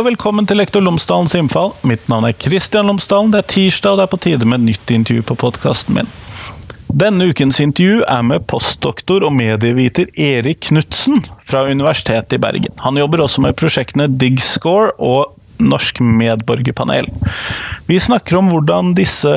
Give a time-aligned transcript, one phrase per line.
[0.00, 1.74] og velkommen til Lektor Lomsdalens innfall.
[1.84, 3.34] Mitt navn er Kristian Lomsdalen.
[3.34, 6.08] Det er tirsdag, og det er på tide med nytt intervju på podkasten min.
[6.88, 12.72] Denne ukens intervju er med postdoktor og medieviter Erik Knutsen fra Universitetet i Bergen.
[12.80, 17.10] Han jobber også med prosjektene DigScore og Norsk medborgerpanel.
[17.90, 19.34] Vi snakker om hvordan disse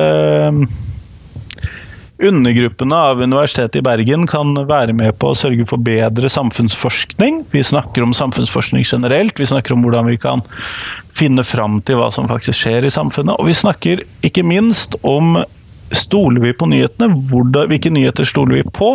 [2.22, 7.42] Undergruppene av Universitetet i Bergen kan være med på å sørge for bedre samfunnsforskning.
[7.50, 10.44] Vi snakker om samfunnsforskning generelt, vi snakker om hvordan vi kan
[11.18, 13.34] finne fram til hva som faktisk skjer i samfunnet.
[13.34, 15.40] Og vi snakker ikke minst om
[15.94, 17.10] stoler vi på nyhetene?
[17.10, 18.94] Hvilke nyheter stoler vi på?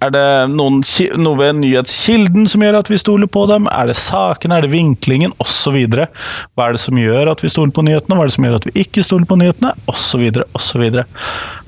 [0.00, 0.78] Er det noen,
[1.20, 3.66] noe ved nyhetskilden som gjør at vi stoler på dem?
[3.68, 5.76] Er det sakene, er det vinklingen, osv.?
[5.92, 8.56] Hva er det som gjør at vi stoler på nyhetene, hva er det som gjør
[8.62, 10.24] at vi ikke stoler på nyhetene, osv.,
[10.56, 10.86] osv.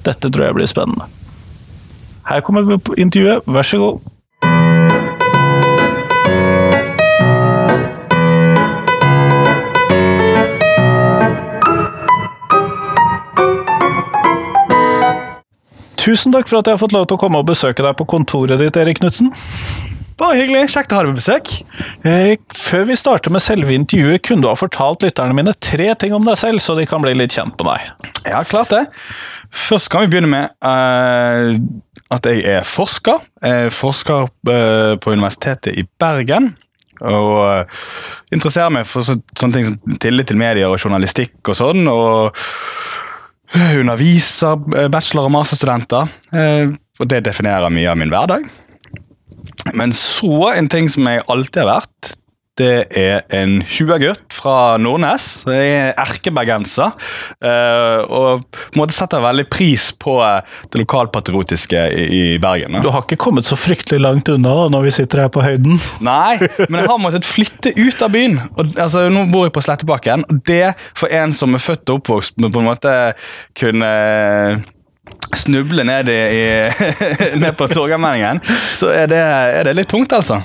[0.02, 1.07] Dette tror jeg blir spennende.
[2.27, 4.01] Her kommer vi på intervjuet, vær så god.
[16.02, 18.09] Tusen takk for at jeg har fått lov til å komme og besøke deg på
[18.10, 19.30] kontoret ditt, Erik Knutsen.
[20.18, 20.68] Bare hyggelig.
[20.74, 21.52] Kjekt å ha deg på besøk.
[22.59, 26.27] Før vi starter med selve intervjuet, kunne du ha fortalt lytterne mine tre ting om
[26.27, 28.10] deg selv, så de kan bli litt kjent med deg?
[28.34, 28.82] Ja, klart det.
[29.53, 31.53] Først kan vi begynne med uh,
[32.13, 33.21] at jeg er forsker.
[33.43, 36.55] Jeg er forsker uh, på Universitetet i Bergen.
[37.03, 37.85] Og uh,
[38.33, 41.87] interesserer meg for så, sånne ting som tillit til medier og journalistikk og sånn.
[41.93, 42.39] og
[43.53, 44.57] underviser
[44.89, 46.09] bachelor- og masterstudenter.
[47.03, 48.47] Og det definerer mye av min hverdag.
[49.77, 52.15] Men så en ting som jeg alltid har vært.
[52.57, 55.29] Det er en 20-gutt fra Nordnes.
[55.46, 56.95] Jeg er erkebergenser.
[57.43, 60.18] Uh, og på en måte setter veldig pris på
[60.73, 62.80] det lokalpatriotiske i, Bergen.
[62.82, 65.78] Du har ikke kommet så fryktelig langt unna da, når vi sitter her på høyden?
[66.11, 68.39] Nei, men jeg har måttet flytte ut av byen.
[68.56, 72.03] Og, altså, nå bor jeg på Slettebakken, og det for en som er født og
[72.03, 72.93] oppvokst men på en måte
[73.59, 73.91] kunne
[75.37, 76.43] snuble ned, i,
[77.43, 78.43] ned på Torgallmenningen,
[78.77, 80.43] så er det, er det, litt tungt, altså.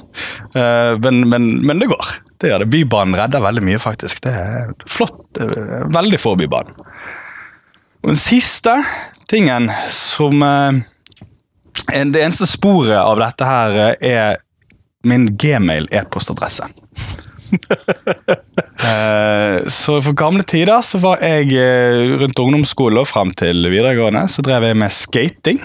[0.56, 2.14] Uh, men, men, men, det går.
[2.38, 2.70] Det gjør det.
[2.74, 4.22] Bybanen redder veldig mye, faktisk.
[4.26, 5.40] Det er flott.
[5.94, 6.76] Veldig få Bybanen.
[8.04, 8.76] Og den siste
[9.28, 10.78] tingen som uh,
[11.88, 14.38] Det eneste sporet av dette her er
[15.08, 16.70] min gmail e-postadresse.
[18.78, 24.28] Eh, så for gamle tider så var jeg eh, rundt ungdomsskolen og frem til videregående
[24.30, 25.62] så drev jeg med skating.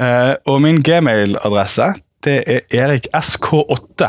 [0.00, 1.90] Eh, og min gmail-adresse
[2.24, 4.08] det er eriksk8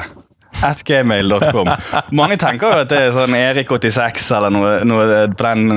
[0.64, 1.72] at gmail.com.
[2.16, 5.68] Mange tenker jo at det er sånn Erik86 eller noe, noe på den,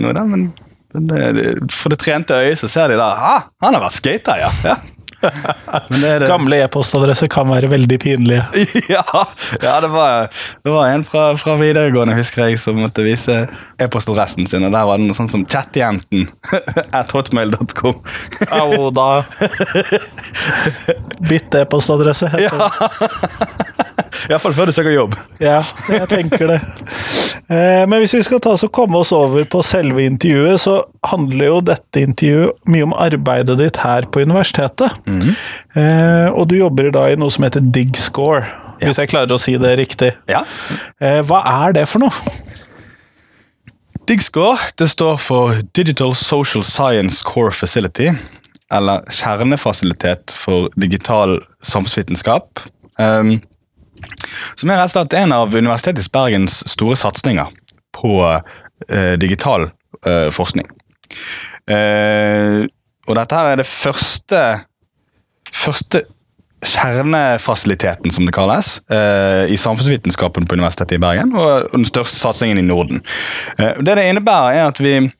[0.00, 0.50] noe der, men
[1.70, 4.50] for det trente øyet så ser de da ah, han har vært skater, ja.
[4.66, 4.80] ja.
[5.20, 6.26] Det det.
[6.28, 8.44] Gamle e-postadresser kan være veldig pinlige.
[8.94, 9.04] ja,
[9.62, 10.28] ja det, var,
[10.64, 13.42] det, var, en fra, fra, videregående husker jeg, som måtte vise
[13.80, 14.64] e-postadressen sin.
[14.64, 16.30] Og der var det noe sånt som chatjenten
[17.00, 18.00] at hotmail.com.
[18.60, 19.10] Au da.
[21.28, 23.68] Bytt e-postadresse, heter det.
[24.30, 25.16] Iallfall før du søker jobb.
[25.42, 25.58] Ja,
[25.90, 26.58] jeg tenker det.
[27.50, 30.76] Eh, men hvis vi skal ta oss og komme oss over på selve intervjuet, så
[31.10, 34.94] handler jo dette intervjuet mye om arbeidet ditt her på universitetet.
[35.08, 35.32] Mm.
[36.34, 38.44] Og du jobber da i noe som heter DigScore,
[38.80, 38.88] ja.
[38.88, 40.12] hvis jeg klarer å si det riktig.
[40.30, 40.44] Ja.
[41.02, 42.36] Eh, hva er det for noe?
[44.10, 48.10] DigScore det står for Digital Social Science Core Facility.
[48.70, 52.62] Eller kjernefasilitet for digital samfunnsvitenskap.
[52.98, 53.40] Um,
[54.54, 57.52] som er rett og slett en av Universitetet i Bergens store satsinger
[57.96, 59.68] på eh, digital
[60.06, 60.68] eh, forskning.
[61.70, 62.64] Eh,
[63.08, 64.40] og dette her er det første,
[65.50, 66.04] første
[66.60, 72.58] kjernefasiliteten, som det kalles, eh, i samfunnsvitenskapen på Universitetet i Bergen, og den største satsingen
[72.58, 73.02] i Norden.
[73.58, 75.10] Eh, det det innebærer, er at vi,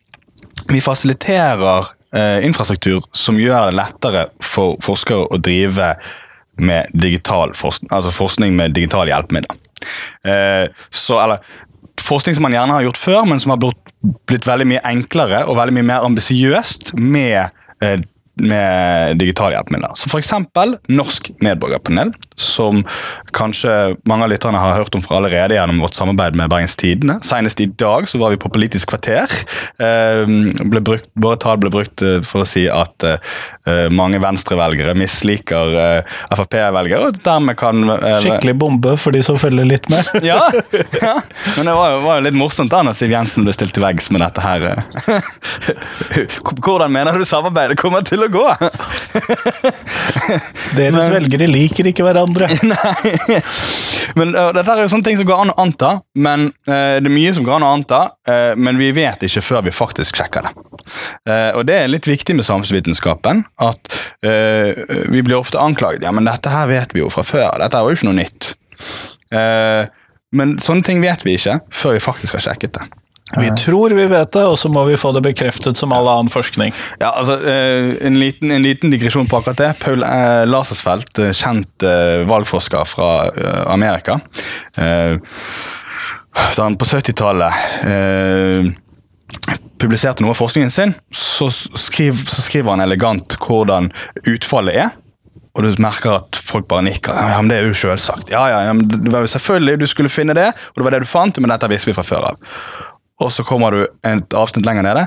[0.69, 5.95] vi fasiliterer eh, infrastruktur som gjør det lettere for forskere å drive
[6.61, 9.59] med digital forskning, altså forskning med digitale hjelpemidler.
[10.27, 11.45] Eh, så, eller
[12.01, 15.59] forskning som man gjerne har gjort før, men som har blitt, veldig mye enklere og
[15.59, 17.51] veldig mye mer ambisiøst med
[17.85, 18.01] eh,
[18.41, 19.95] med digitale hjelpemidler.
[19.99, 20.33] Så F.eks.
[20.89, 22.85] Norsk medborgerpanel, som
[23.37, 27.21] kanskje mange av lytterne har hørt om for allerede gjennom vårt samarbeid med Bergens Tidende.
[27.27, 29.31] Senest i dag så var vi på Politisk kvarter.
[29.79, 35.75] Ble brukt, våre tall ble brukt eh, for å si at uh, mange venstrevelgere misliker
[35.77, 37.11] uh, Frp-velgere.
[37.11, 37.85] og dermed kan...
[38.21, 40.07] Skikkelig bombe for de som følger litt med.
[40.31, 40.41] ja,
[41.01, 41.15] ja,
[41.57, 44.11] men det var, var jo litt morsomt da når Siv Jensen ble stilt til veggs
[44.15, 44.85] med dette her.
[46.65, 48.47] Hvordan mener du samarbeidet kommer til å gå?
[50.79, 52.49] Deres velgere liker ikke hverandre.
[52.71, 53.41] Nei.
[54.19, 57.11] Men uh, Dette er jo sånne ting som går an å anta, men uh, det
[57.11, 58.01] er mye som går an å anta,
[58.31, 60.55] uh, men vi vet ikke før vi faktisk sjekker det.
[61.57, 63.91] Og det er litt viktig med samfunnsvitenskapen, at
[64.23, 66.05] vi blir ofte anklaget.
[66.07, 67.61] Ja, men dette her vet vi jo fra før.
[67.63, 68.51] Dette er jo ikke noe nytt.
[70.37, 72.89] Men sånne ting vet vi ikke før vi faktisk har sjekket det.
[73.39, 76.31] Vi tror vi vet det, og så må vi få det bekreftet som all annen
[76.33, 76.75] forskning.
[76.99, 79.73] Ja, altså, eh, en, liten, en liten digresjon på akkurat det.
[79.85, 81.89] Paul eh, Lasersfeldt, eh, kjent
[82.31, 83.11] valgforsker fra
[83.71, 84.19] Amerika.
[86.57, 87.53] Da han på 70-tallet
[87.87, 88.71] eh,
[89.81, 93.91] publiserte noe av forskningen sin, så, skriv, så skriver han elegant hvordan
[94.29, 94.97] utfallet er.
[95.59, 97.17] Og du merker at folk bare nikker.
[97.17, 98.31] Ja, men Det er jo selvsagt.
[98.31, 100.95] Ja, ja, ja, men det var jo selvfølgelig du skulle finne det, og det var
[100.95, 102.53] det du fant, men dette visste vi fra før av.
[103.21, 105.07] Og så kommer du et avsnitt lenger nede.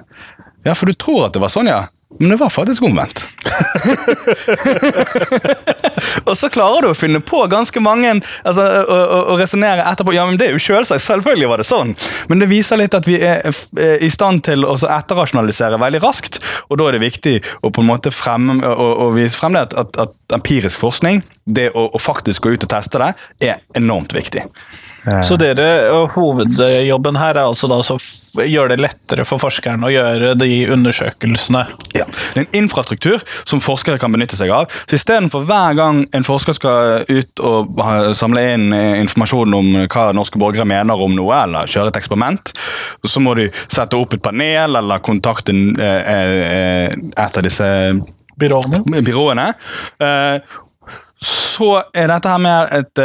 [0.63, 1.86] Ja, for du tror at det var sånn, ja.
[2.19, 3.30] Men det var faktisk omvendt.
[6.25, 10.13] og så klarer du å finne på ganske mange altså, og, og, og resonnere etterpå.
[10.15, 11.95] Ja, men det er jo selvsagt, selvfølgelig var det sånn.
[12.30, 13.50] Men det viser litt at vi er
[13.98, 16.39] i stand til å etterrasjonalisere veldig raskt.
[16.69, 19.77] Og da er det viktig å på en måte fremme, å, vise frem det at,
[19.81, 23.12] at, at empirisk forskning, det å, å faktisk gå ut og teste det,
[23.50, 24.44] er enormt viktig.
[25.03, 25.65] Så dere,
[26.13, 27.97] hovedjobben her er altså da å
[28.47, 31.63] gjøre det lettere for forskeren å gjøre de undersøkelsene?
[31.97, 32.05] Ja.
[32.07, 34.71] Det er en infrastruktur som forskere kan benytte seg av.
[34.88, 37.83] Så Istedenfor hver gang en forsker skal ut og
[38.15, 42.53] samle inn informasjon om hva norske borgere mener om noe, eller kjøre et eksperiment,
[43.03, 47.69] så må de sette opp et panel eller kontakte et av disse
[48.39, 48.83] byråene.
[49.03, 49.47] byråene.
[51.23, 53.03] Så er dette her mer et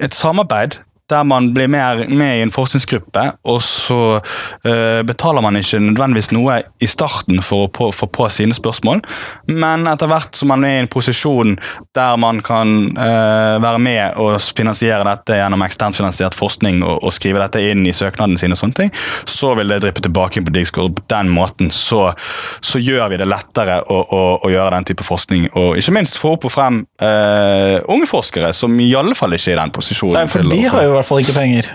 [0.00, 5.58] et samarbeid der man blir mer med i en forskningsgruppe, og så uh, betaler man
[5.58, 9.02] ikke nødvendigvis noe i starten for å få på sine spørsmål,
[9.46, 11.54] men etter hvert som man er i en posisjon
[11.94, 17.40] der man kan uh, være med og finansiere dette gjennom eksternfinansiert forskning og, og, skrive
[17.40, 18.92] dette inn i søknaden sin, og sånne ting,
[19.30, 20.90] så vil det dryppe tilbake på Digscore.
[20.96, 22.10] På den måten så,
[22.60, 26.18] så, gjør vi det lettere å, å, å, gjøre den type forskning, og ikke minst
[26.20, 29.74] få opp og frem uh, unge forskere som i alle fall ikke er i den
[29.74, 30.18] posisjonen.
[30.18, 31.70] Nei, for de har jo i hvert fall ikke penger.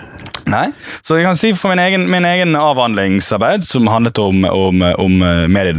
[0.50, 0.66] Nei,
[1.06, 5.20] så jeg kan si for min egen, min egen avhandlingsarbeid, som handlet om, om, om
[5.54, 5.78] medie,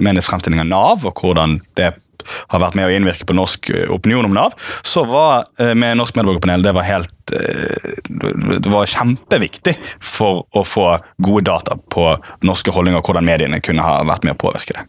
[0.00, 1.92] medies fremstilling av Nav, og hvordan det
[2.24, 4.56] har vært med å innvirke på norsk opinion om Nav,
[4.86, 10.86] så var med Norsk medborgerpanel det var helt Det var kjempeviktig for å få
[11.22, 12.06] gode data på
[12.46, 14.86] norske holdninger og hvordan mediene kunne ha vært med å påvirke det.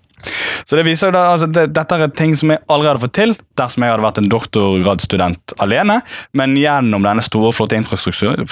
[0.66, 3.36] Så det viser da, altså, det, Dette er ting som jeg allerede har fått til
[3.60, 6.00] dersom jeg hadde vært en doktorgradsstudent alene.
[6.38, 8.44] Men gjennom denne store, flotte infrastruktur,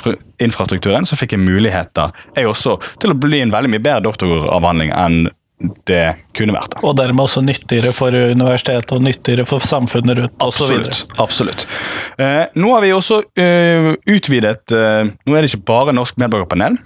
[0.41, 4.93] infrastrukturen så fikk jeg muligheter jeg også til å bli en veldig mye bedre doktoravhandling
[4.95, 5.27] enn
[5.59, 6.03] det
[6.37, 6.75] kunne vært.
[6.75, 6.83] det.
[6.87, 10.37] Og dermed også nyttigere for universitetet og nyttigere for samfunnet rundt.
[10.43, 11.03] Absolutt.
[11.19, 11.67] absolutt.
[12.17, 16.79] Eh, nå har vi også eh, utvidet eh, Nå er det ikke bare Norsk medborgerpanel.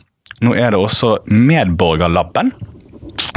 [0.43, 2.51] Nå er det også Medborgerlabben.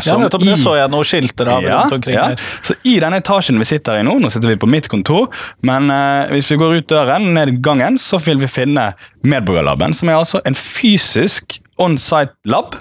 [0.07, 2.31] Ja, nettopp det så jeg noen skilter av ja, rundt omkring ja.
[2.31, 2.49] her.
[2.65, 5.29] Så I denne etasjen vi sitter i nå, nå sitter vi på mitt kontor,
[5.67, 8.91] men eh, hvis vi går ut døren, ned gangen, så vil vi finne
[9.27, 12.79] Medborgerlaben, som er altså en fysisk on-site lab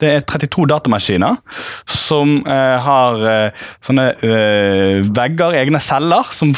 [0.00, 1.38] det er 32 datamaskiner
[1.90, 6.52] som eh, har uh, sånne eh, vegger, egne celler, som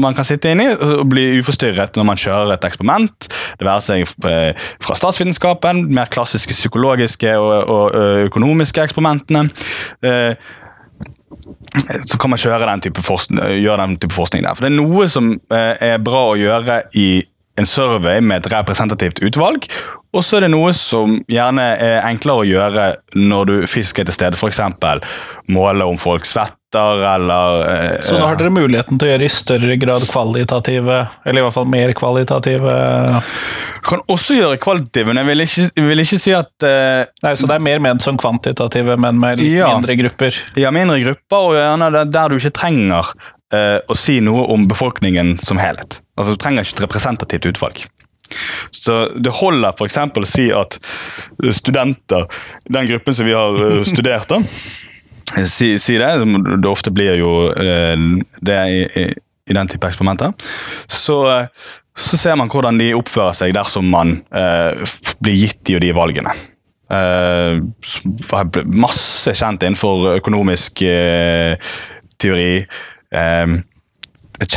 [0.00, 3.28] man kan sitte inn i og bli uforstyrret når man kjører et eksperiment.
[3.58, 9.48] Det være seg fra statsvitenskapen, mer klassiske psykologiske og, og økonomiske eksperimentene
[12.06, 14.54] så kan man den type forskning, gjøre den type forskning der.
[14.54, 17.08] For det er noe som er bra å gjøre i
[17.58, 19.68] en survey med et representativt utvalg,
[20.14, 22.84] og så er det noe som gjerne er enklere å gjøre
[23.18, 24.38] når du fisker er til stede.
[24.38, 24.60] F.eks.
[25.50, 29.32] måle om folk svetter, eller eh, Så nå har dere muligheten til å gjøre i
[29.32, 32.72] større grad kvalitative, eller i hvert fall mer kvalitative
[33.84, 37.34] Du kan også gjøre kvalitative, men jeg vil ikke, vil ikke si at eh, Nei,
[37.38, 40.42] Så det er mer ment som kvantitative, men med ja, mindre grupper?
[40.58, 43.14] Ja, mindre grupper, og gjerne der du ikke trenger
[43.54, 46.00] eh, å si noe om befolkningen som helhet.
[46.18, 47.86] Altså, Du trenger ikke et representativt utvalg.
[48.70, 49.98] Så Det holder f.eks.
[49.98, 50.78] å si at
[51.54, 52.26] studenter,
[52.68, 54.42] den gruppen som vi har eh, studert, da,
[55.48, 56.10] si, si det.
[56.54, 58.08] Det ofte blir jo eh,
[58.44, 59.06] det i,
[59.50, 60.34] i den type eksperimenter.
[60.86, 61.20] Så,
[61.96, 65.94] så, ser man hvordan de oppfører seg dersom man eh, blir gitt de og de
[65.96, 66.34] valgene.
[66.94, 67.58] Eh,
[68.68, 71.56] masse kjent innenfor økonomisk eh,
[72.20, 72.64] teori.
[73.14, 73.54] Eh,
[74.42, 74.50] et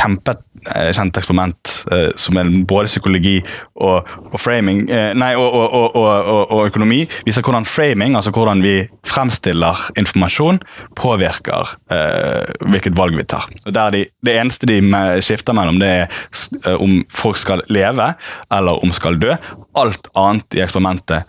[0.66, 3.36] kjempekjent eksperiment eh, som er både psykologi
[3.80, 7.02] og, og framing eh, Nei, og, og, og, økonomi.
[7.26, 10.60] Viser hvordan framing, altså hvordan vi fremstiller informasjon,
[10.98, 13.48] påvirker eh, hvilket valg vi tar.
[13.66, 14.80] De, Det eneste de
[15.24, 16.20] skifter mellom, det er
[16.66, 18.12] eh, om folk skal leve
[18.54, 19.34] eller om skal dø.
[19.78, 21.24] Alt annet i eksperimentet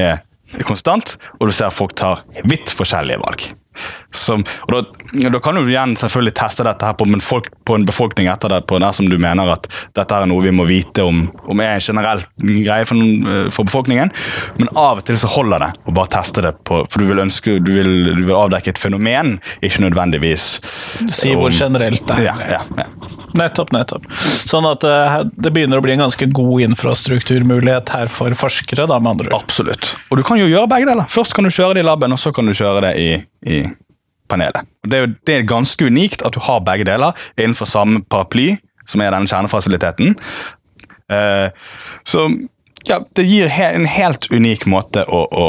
[0.00, 0.22] er
[0.68, 3.48] konstant, og du ser folk tar vidt forskjellige valg.
[4.14, 4.82] Som, og da,
[5.32, 8.52] da, kan du igjen selvfølgelig teste dette her på, men folk, på en befolkning etter
[8.52, 11.78] det, på som du mener at dette er noe vi må vite om, om er
[11.78, 14.12] en generell greie for, eh, for, befolkningen.
[14.58, 17.22] Men av og til så holder det å bare teste det, på, for du vil,
[17.24, 20.46] ønske, du vil, du vil avdekke et fenomen, ikke nødvendigvis
[21.10, 22.24] Si hvor generelt det er.
[22.24, 23.14] Ja, ja, ja.
[23.34, 24.04] Nettopp, nettopp.
[24.46, 29.00] Sånn at uh, det begynner å bli en ganske god infrastrukturmulighet her for forskere, da,
[29.02, 29.40] med andre ord.
[29.42, 29.94] Absolutt.
[30.10, 31.08] Og du kan jo gjøre begge deler.
[31.10, 33.08] Først kan du kjøre det i laben, og så kan du kjøre det i,
[33.50, 33.64] i
[34.34, 34.66] panelet.
[34.84, 38.56] Og det, det er ganske unikt at du har begge deler innenfor samme paraply,
[38.90, 40.18] som er denne kjernefasiliteten.
[41.08, 41.48] Uh,
[42.04, 42.26] så
[42.88, 45.46] ja, det gir he en helt unik måte å, å,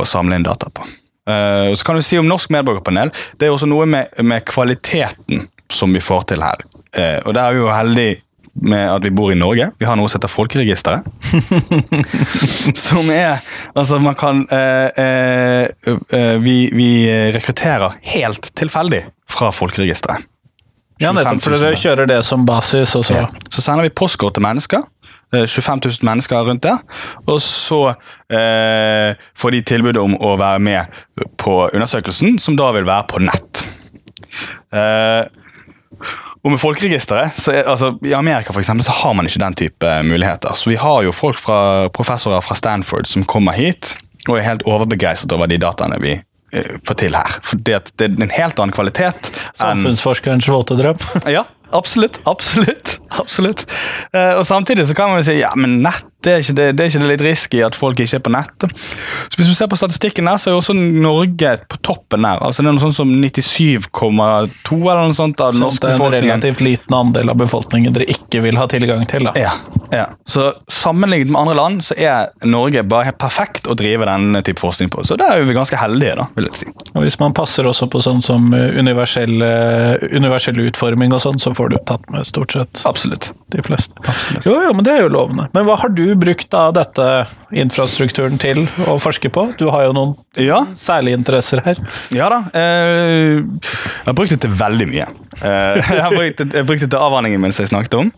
[0.00, 0.86] å samle inn data på.
[1.28, 3.12] Uh, så kan du si om Norsk medborgerpanel.
[3.36, 6.64] Det er også noe med, med kvaliteten som vi får til her.
[6.96, 8.16] Uh, og der er vi jo heldige
[8.62, 9.70] med at vi bor i Norge.
[9.78, 11.06] Vi har noe som heter Folkeregisteret.
[12.88, 13.38] som er
[13.78, 16.90] Altså, man kan eh, eh, eh, vi, vi,
[17.34, 20.26] rekrutterer helt tilfeldig fra Folkeregisteret.
[20.98, 23.26] Ja, nettopp, for dere kjører det som basis, og så ja.
[23.54, 24.82] Så sender vi postkort til mennesker.
[25.32, 26.78] 25 eh, 000 mennesker rundt der.
[27.26, 27.82] Og så
[28.32, 31.02] eh, får de tilbud om å være med
[31.40, 33.64] på undersøkelsen, som da vil være på nett.
[34.72, 35.24] Eh,
[36.48, 39.56] og med folkeregisteret, så er, altså, I Amerika for eksempel, så har man ikke den
[39.60, 40.54] type muligheter.
[40.56, 44.64] Så Vi har jo folk fra professorer fra Stanford som kommer hit og er helt
[44.68, 47.36] overbegeistret over de dataene vi uh, får til her.
[47.44, 49.28] For det, det, er en helt annen kvalitet.
[49.60, 50.96] Samfunnsforskerens våte drøm.
[51.36, 51.44] ja,
[51.76, 52.20] absolutt.
[52.24, 52.96] Absolutt.
[53.20, 53.66] absolutt.
[54.16, 56.90] Uh, og Samtidig så kan man si ja, men nett det er, det, det er
[56.90, 58.64] ikke det litt risky at folk ikke er på nett.
[58.66, 62.40] Så Hvis du ser på statistikken der, så er jo også Norge på toppen der.
[62.42, 65.98] Altså Det er noe sånt som 97,2 eller noe sånt av den norske befolkningen.
[65.98, 69.28] Så det er en relativt liten andel av befolkningen dere ikke vil ha tilgang til?
[69.28, 69.34] da.
[69.38, 69.52] Ja,
[69.94, 70.08] ja.
[70.26, 74.58] Så sammenlignet med andre land så er Norge bare helt perfekt å drive denne type
[74.62, 75.06] forskning på.
[75.06, 76.70] Så der er vi ganske heldige, da, vil jeg si.
[76.96, 79.38] Og Hvis man passer også på sånn som eh, universell,
[80.10, 83.30] universell utforming og sånn, så får du tatt med stort sett Absolutt.
[83.48, 83.94] De fleste.
[84.04, 84.46] Absolutt.
[84.46, 85.46] Jo, jo, men det er jo lovende.
[85.54, 87.06] Men hva har du brukt av dette
[87.56, 89.46] infrastrukturen til å forske på?
[89.60, 90.60] Du har jo noen ja.
[90.76, 91.80] særlige interesser her.
[92.14, 92.42] Ja da.
[92.52, 95.08] Eh, jeg har brukt det til veldig mye.
[95.40, 98.12] Eh, jeg har brukt det, jeg brukt det til avhandlingen min som jeg snakket om.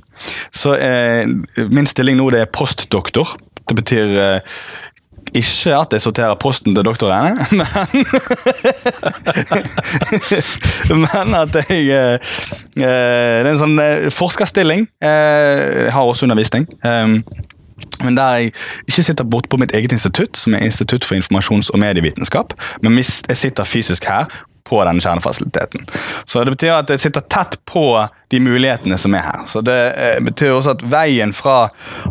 [0.55, 1.31] Så eh,
[1.71, 3.37] Min stilling nå det er postdoktor.
[3.71, 4.17] Det betyr
[5.35, 7.67] ikke at jeg sorterer posten til doktorene, men
[10.91, 12.19] Men at jeg
[12.75, 13.79] Det er en sånn
[14.15, 14.89] forskerstilling.
[15.03, 16.67] Jeg har også undervisning.
[18.01, 18.53] Men der jeg
[18.89, 22.97] ikke sitter borte på mitt eget institutt, som er Institutt for informasjons- og medievitenskap, men
[22.97, 24.25] jeg sitter fysisk her
[24.71, 25.87] på denne kjernefasiliteten.
[26.25, 27.85] Så det betyr at jeg sitter tett på
[28.31, 29.43] de mulighetene som er her.
[29.51, 31.57] Så det eh, betyr også at veien fra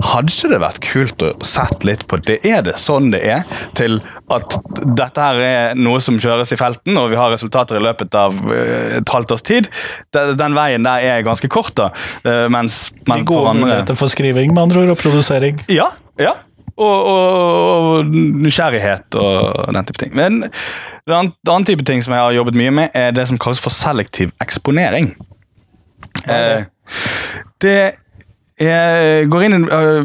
[0.10, 3.46] Hadde ikke det vært kult å sett litt på det er det sånn det er,
[3.78, 4.00] til
[4.34, 4.58] at
[4.98, 8.36] dette her er noe som kjøres i felten, og vi har resultater i løpet av
[8.54, 9.72] eh, et halvt års tid.
[10.12, 11.90] Den veien der er ganske kort, da.
[12.24, 13.66] Eh, mens man Gode andre...
[13.66, 15.64] muligheter for skriving, med andre ord, og produsering.
[15.72, 15.90] Ja,
[16.20, 16.36] ja.
[16.80, 20.14] Og, og, nysgjerrighet og den type ting.
[20.16, 20.46] Men
[21.10, 23.74] en annen type ting som jeg har jobbet mye med, er det som kalles for
[23.76, 25.12] selektiv eksponering.
[26.30, 26.64] Eh,
[27.62, 27.80] det
[28.60, 30.04] er, går inn i uh,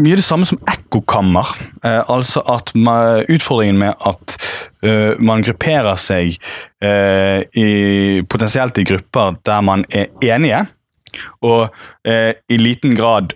[0.00, 1.52] mye det samme som ekkokammer.
[1.84, 4.36] Uh, altså at man, utfordringen med at
[4.86, 6.36] uh, man grupperer seg
[6.80, 7.64] i,
[8.24, 10.62] potensielt i grupper der man er enige,
[11.46, 11.70] og
[12.50, 13.34] i liten grad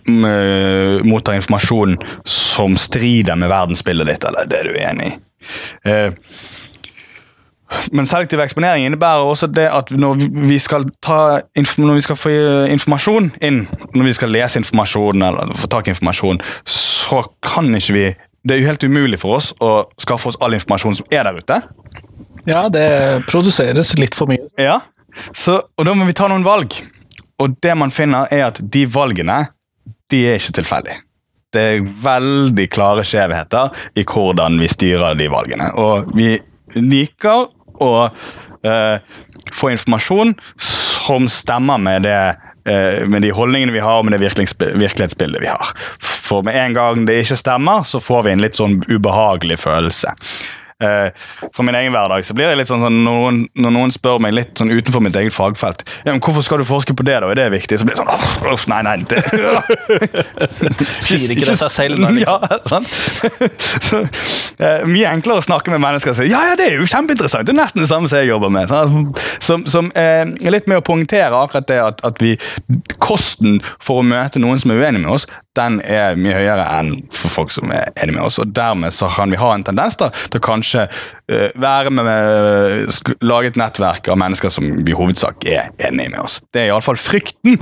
[1.06, 1.96] mottar informasjon
[2.28, 5.16] som strider med verdensbildet ditt, eller det du er enig i.
[7.92, 12.34] Men selektiv eksponering innebærer også det at når vi skal, ta, når vi skal få
[12.70, 13.64] informasjon inn,
[13.94, 18.06] når vi skal lese informasjon eller få tak i informasjon, så kan ikke vi
[18.44, 21.38] Det er jo helt umulig for oss å skaffe oss all informasjon som er der
[21.40, 21.56] ute.
[22.44, 24.50] Ja, det produseres litt for mye.
[24.60, 24.82] Ja,
[25.32, 26.76] så, og da må vi ta noen valg.
[27.42, 29.40] Og det man finner, er at de valgene,
[30.10, 31.00] de er ikke tilfeldige.
[31.54, 35.68] Det er veldig klare skjevheter i hvordan vi styrer de valgene.
[35.78, 36.32] Og vi
[36.74, 37.46] liker
[37.84, 37.92] å
[38.66, 38.96] eh,
[39.54, 42.36] få informasjon som stemmer med, det,
[42.70, 45.72] uh, med de holdningene vi har, og med det virkelighetsbildet vi har.
[46.00, 50.14] For med en gang det ikke stemmer, så får vi en litt sånn ubehagelig følelse.
[50.84, 53.94] Eh, fra min egen hverdag, så blir det litt sånn, sånn når, noen, når noen
[53.94, 57.04] spør meg litt sånn utenfor mitt eget fagfelt ja, men 'Hvorfor skal du forske på
[57.06, 57.30] det, da?
[57.30, 58.96] Er det viktig?' Så blir det sånn Uff, nei, nei.
[59.08, 59.20] Det,
[61.04, 62.10] Sier ikke det seg selv, da?
[62.14, 62.24] Liksom.
[62.24, 62.88] Ja, sant?
[63.88, 64.02] så,
[64.58, 67.46] eh, mye enklere å snakke med mennesker som sier ja, ja, det er jo kjempeinteressant.
[67.46, 68.70] Det er nesten det samme som jeg jobber med.
[68.70, 69.08] Sånn,
[69.44, 72.34] Som, som eh, er litt med å poengtere akkurat det at, at vi
[73.02, 75.26] Kosten for å møte noen som er uenig med oss,
[75.58, 78.40] den er mye høyere enn for folk som er enig med oss.
[78.42, 82.08] og Dermed så kan vi ha en tendens da, til å kanskje uh, være med,
[82.08, 86.40] med lage et nettverk av mennesker som i hovedsak er enig med oss.
[86.52, 87.60] Det er iallfall frykten.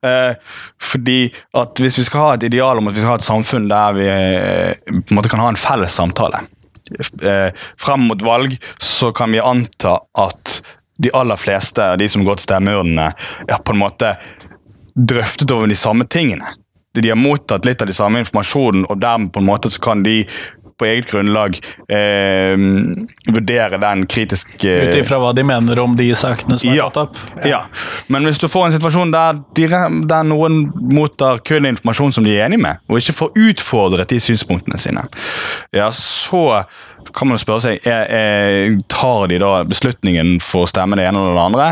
[0.00, 0.32] Uh,
[0.80, 1.26] fordi
[1.58, 3.96] at Hvis vi skal ha et ideal om at vi skal ha et samfunn der
[3.98, 6.40] vi uh, på en måte kan ha en felles samtale
[7.22, 10.62] eh, Frem mot valg så kan vi anta at
[11.00, 13.06] de aller fleste av de som går til stemmeurnene,
[13.48, 14.10] ja, på en måte
[14.94, 16.44] drøftet over de samme tingene.
[16.94, 20.02] De har mottatt litt av de samme informasjonen, og dermed på en måte så kan
[20.02, 20.24] de
[20.80, 21.58] på eget grunnlag
[21.92, 22.56] eh,
[23.34, 26.86] vurdere den kritiske Ut ifra hva de mener om de sakene som er ja.
[26.88, 27.44] tatt opp?
[27.44, 27.60] Ja.
[28.08, 29.68] Men hvis du får en situasjon der, de,
[30.08, 30.62] der noen
[30.96, 35.04] mottar kun informasjon som de er enig med, og ikke får utfordret de synspunktene sine,
[35.76, 36.62] ja, så
[37.12, 41.08] kan man jo spørre seg er, er, Tar de da beslutningen for å stemme det
[41.08, 41.70] ene eller det andre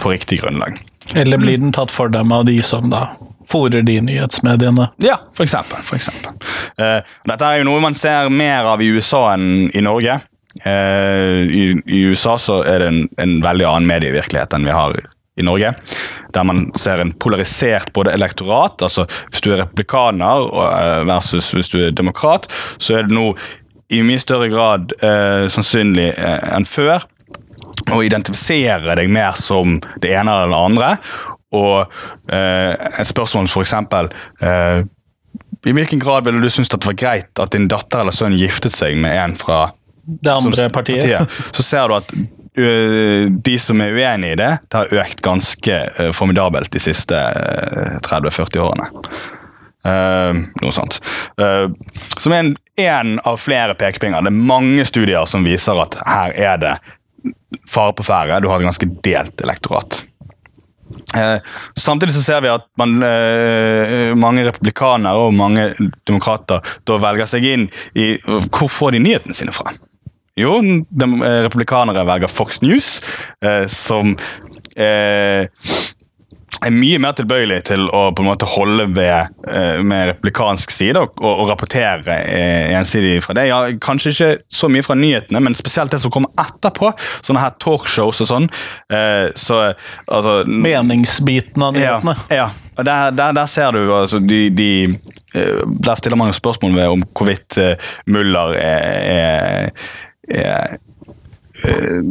[0.00, 0.80] på riktig grunnlag?
[1.14, 3.08] Eller blir den tatt for dem av de som da
[3.50, 4.90] fòrer de nyhetsmediene?
[5.04, 5.82] Ja, for eksempel.
[5.86, 6.36] For eksempel.
[6.80, 10.20] Uh, dette er jo noe man ser mer av i USA enn i Norge.
[10.64, 14.96] Uh, i, I USA så er det en, en veldig annen medievirkelighet enn vi har
[15.36, 15.74] i Norge.
[16.32, 21.50] Der man ser en polarisert både elektorat, altså hvis du er republikaner og, eh, versus
[21.52, 22.48] hvis du er demokrat,
[22.78, 23.34] så er det nå
[23.92, 27.04] i mye større grad uh, sannsynlig enn før
[27.94, 30.88] å identifisere deg mer som det ene eller det andre.
[31.54, 31.92] Og
[32.32, 34.08] eh, et spørsmål for eksempel
[34.42, 34.80] eh,
[35.68, 38.74] I hvilken grad ville du synes det var greit at din datter eller sønn giftet
[38.74, 39.68] seg med en fra
[40.06, 41.30] Det andre som- partiet?
[41.52, 42.12] Så ser du at
[42.56, 45.74] de som er uenig i det, det har økt ganske
[46.16, 47.18] formidabelt de siste
[48.06, 48.86] 30-40 årene.
[49.84, 50.96] Eh, noe sånt.
[51.36, 51.66] Eh,
[52.16, 54.24] som er en, en av flere pekepinger.
[54.24, 56.72] Det er mange studier som viser at her er det
[57.68, 58.40] fare på ferde.
[58.40, 60.00] Du har et ganske delt elektorat.
[61.14, 61.38] Eh,
[61.78, 65.68] samtidig så ser vi at man, eh, mange republikanere og mange
[66.06, 69.72] demokrater da velger seg inn i Hvor får de nyhetene sine fra?
[70.36, 73.00] Jo, eh, republikanere velger Fox News,
[73.72, 74.16] som
[76.64, 81.00] er mye mer tilbøyelig til å på en måte holde ved eh, med republikansk side
[81.00, 83.48] og, og, og rapportere eh, ensidig fra det.
[83.50, 86.92] Ja, kanskje ikke så mye fra nyhetene, men spesielt det som kommer etterpå.
[87.26, 88.48] Sånne her talkshows og sånn.
[88.92, 89.62] Eh, så
[90.06, 92.16] altså Meningsbiten av nyhetene?
[92.30, 92.52] ja, ja.
[92.76, 94.98] Der, der, der ser du altså de, de
[95.32, 97.56] Der stiller man jo spørsmål ved om hvorvidt
[98.12, 98.82] Muller er,
[99.16, 99.70] er,
[100.28, 100.76] er
[101.64, 102.02] eh,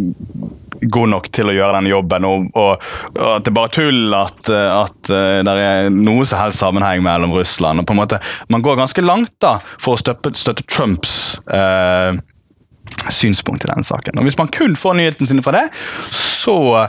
[0.81, 2.85] god nok til å gjøre den jobben, og, og,
[3.15, 6.63] og at det er bare tull at, eh, at uh, det er noe som helst
[6.63, 7.81] sammenheng mellom Russland.
[7.81, 12.17] og på en måte, Man går ganske langt da for å støtte, støtte Trumps eh,
[13.09, 14.19] synspunkt i denne saken.
[14.19, 15.65] Og Hvis man kun får nyhetene sine fra det,
[16.11, 16.87] så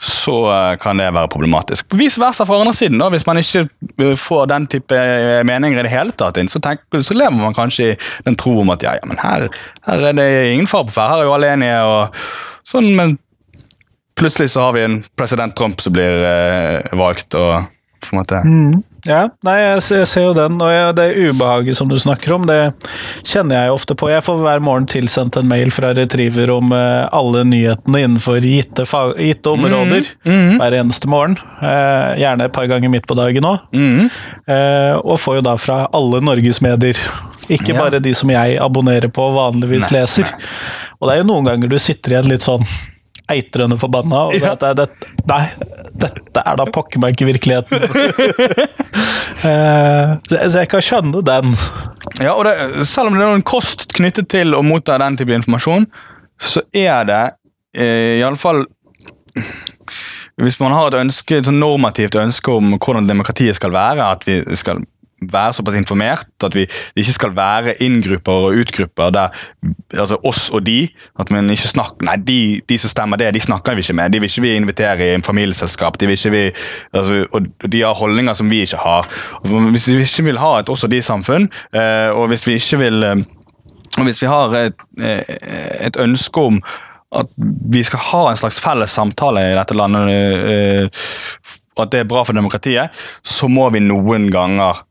[0.00, 1.94] så eh, kan det være problematisk.
[1.98, 3.00] Vis versa fra andre siden.
[3.02, 3.64] da, Hvis man ikke
[3.98, 7.34] eh, får den type eh, meninger i det hele tatt inn, så, tenker, så lever
[7.34, 7.96] man kanskje i
[8.26, 9.48] den tro om at ja, ja, men her,
[9.88, 11.80] her er det ingen fare på ferde, her er jo alle enige.
[11.82, 13.18] og sånn, Men
[14.18, 17.66] plutselig så har vi en president Trump som blir eh, valgt, og
[18.04, 18.38] på en måte
[19.08, 22.34] Ja, nei, jeg ser, jeg ser jo den, og jeg, det ubehaget som du snakker
[22.34, 22.58] om, det
[23.26, 24.08] kjenner jeg ofte på.
[24.10, 28.84] Jeg får hver morgen tilsendt en mail fra Retriever om eh, alle nyhetene innenfor gitte,
[29.22, 31.38] gitte områder hver eneste morgen.
[31.62, 33.64] Eh, gjerne et par ganger midt på dagen òg.
[33.74, 36.98] Eh, og får jo da fra alle Norges medier.
[37.48, 37.80] Ikke Ja.
[37.86, 40.28] bare de som jeg abonnerer på og vanligvis Nei, leser.
[41.00, 42.66] Og det er jo noen ganger du sitter igjen litt sånn
[43.32, 44.24] eitrende forbanna.
[44.28, 44.54] Og Ja.
[44.70, 44.88] er det,
[45.28, 45.42] nei,
[45.94, 47.78] dette er da pokker meg ikke virkeligheten.
[49.48, 51.54] uh, så jeg kan skjønne den.
[52.20, 55.34] Ja, og det, Selv om det er noen kost knyttet til å motta den type
[55.36, 55.86] informasjon,
[56.38, 57.24] så er det
[57.78, 58.64] uh, iallfall
[60.38, 64.24] Hvis man har et ønske, et sånn normativt ønske om hvordan demokratiet skal være, at
[64.26, 64.84] vi skal
[65.20, 69.28] være såpass informert at vi ikke skal være inngrupper og utgrupper der
[69.98, 70.88] altså oss og de.
[71.18, 74.12] At man ikke snakker Nei, de, de som stemmer det, de snakker vi ikke med.
[74.12, 75.98] De vil ikke vi invitere i en familieselskap.
[76.00, 76.44] De vil ikke vi,
[76.92, 79.08] altså, og de har holdninger som vi ikke har.
[79.42, 83.02] Hvis vi ikke vil ha et oss og de-samfunn, eh, og hvis vi ikke vil
[83.02, 83.24] eh,
[83.98, 85.22] og hvis vi har et, eh,
[85.86, 86.60] et ønske om
[87.18, 87.26] at
[87.72, 90.92] vi skal ha en slags felles samtale i dette landet,
[91.78, 94.82] at det er bra for demokratiet, så må vi noen ganger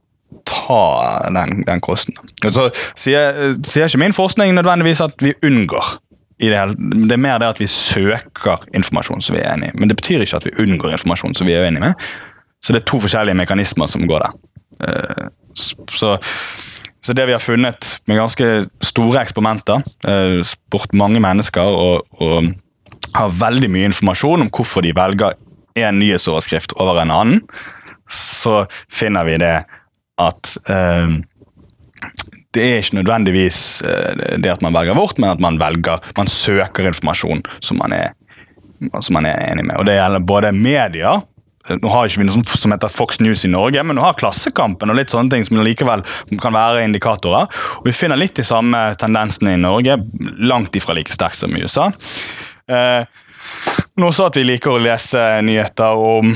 [0.45, 2.17] ta den, den kosten.
[2.43, 5.97] Så sier, ikke min forskning nødvendigvis at vi unngår.
[6.37, 6.53] Det,
[7.07, 9.77] det er mer det at vi søker informasjon som vi er enig i.
[9.79, 12.07] Men det betyr ikke at vi unngår informasjon som vi er uenig med.
[12.61, 14.37] Så det er to forskjellige mekanismer som går der.
[14.87, 16.17] Eh, Så,
[17.01, 22.51] så det vi har funnet med ganske store eksperimenter, eh, spurt mange mennesker og, og
[23.15, 25.33] har veldig mye informasjon om hvorfor de velger
[25.75, 27.41] en nyhetsoverskrift over en annen,
[28.09, 29.55] så finner vi det
[30.21, 31.17] at eh,
[32.55, 36.29] det er ikke nødvendigvis eh, det at man velger vårt, men at man velger, man
[36.31, 38.13] søker informasjon som man er,
[38.99, 39.77] som man er enig med.
[39.79, 41.25] Og det gjelder både medier
[41.67, 44.91] nå har ikke vi noe som heter Fox News i Norge, men nå har Klassekampen
[44.91, 46.03] og litt sånne ting som likevel
[46.39, 47.49] kan være indikatorer.
[47.81, 49.97] Og Vi finner litt de samme tendensene i Norge,
[50.39, 51.89] langt ifra like sterkt som i USA.
[52.71, 53.03] Eh,
[53.95, 56.31] men også at vi liker å lese nyheter om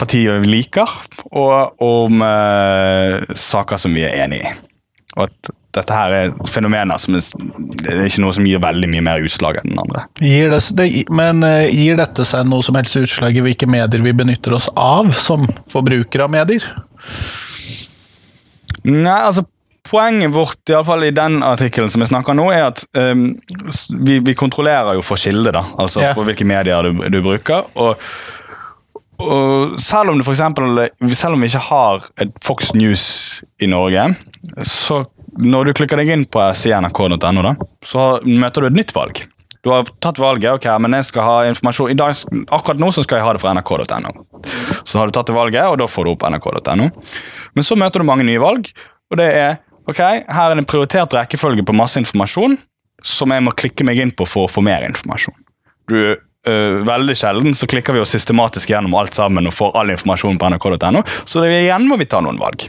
[0.00, 0.90] partier vi liker,
[1.30, 4.54] og om eh, saker som vi er enig i.
[5.14, 7.24] Og at dette her er fenomener som er,
[7.82, 10.04] det er ikke noe som gir veldig mye mer utslag enn den andre.
[10.22, 14.04] Gir det, det, men eh, gir dette seg noe som helst utslag i hvilke medier
[14.04, 16.70] vi benytter oss av som forbrukere av medier?
[18.84, 19.48] Nei, altså
[19.84, 23.26] Poenget vårt i, alle fall i den artikkelen som jeg snakker nå, er at um,
[24.00, 25.60] vi, vi, kontrollerer jo for kilde, da.
[25.76, 26.14] Altså yeah.
[26.16, 27.68] for hvilke medier du, du bruker.
[27.76, 28.00] og
[29.22, 33.04] og selv om, for eksempel, selv om vi ikke har et Fox News
[33.62, 34.08] i Norge,
[34.66, 35.04] så
[35.38, 37.54] når du klikker deg inn på cnrk.no,
[37.86, 39.24] så møter du et nytt valg.
[39.64, 42.12] Du har tatt valget, ok, men jeg skal ha informasjon dag,
[42.52, 44.12] akkurat nå så skal jeg ha det fra nrk.no.
[44.84, 46.90] Så har du tatt det valget, og da får du opp nrk.no.
[47.56, 48.68] Men så møter du mange nye valg,
[49.08, 49.56] og det er
[49.88, 52.58] ok, her er det en prioritert rekkefølge på masse informasjon
[53.04, 55.36] som jeg må klikke meg inn på for å få mer informasjon.
[55.88, 59.94] Du Uh, veldig sjelden så klikker vi oss systematisk gjennom alt sammen og får all
[59.94, 61.00] informasjon på nrk.no.
[61.24, 62.66] Så det, igjen må vi ta noen valg.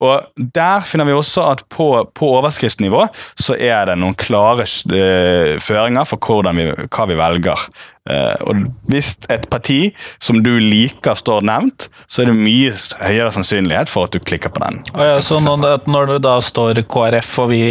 [0.00, 3.04] Og Der finner vi også at på, på overskriftsnivå
[3.36, 7.70] så er det noen klare uh, føringer for vi, hva vi velger.
[8.08, 12.72] Uh, og Hvis et parti som du liker står nevnt, så er det mye
[13.04, 14.80] høyere sannsynlighet for at du klikker på den.
[14.94, 17.62] Oh ja, så når, når det da står KrF og vi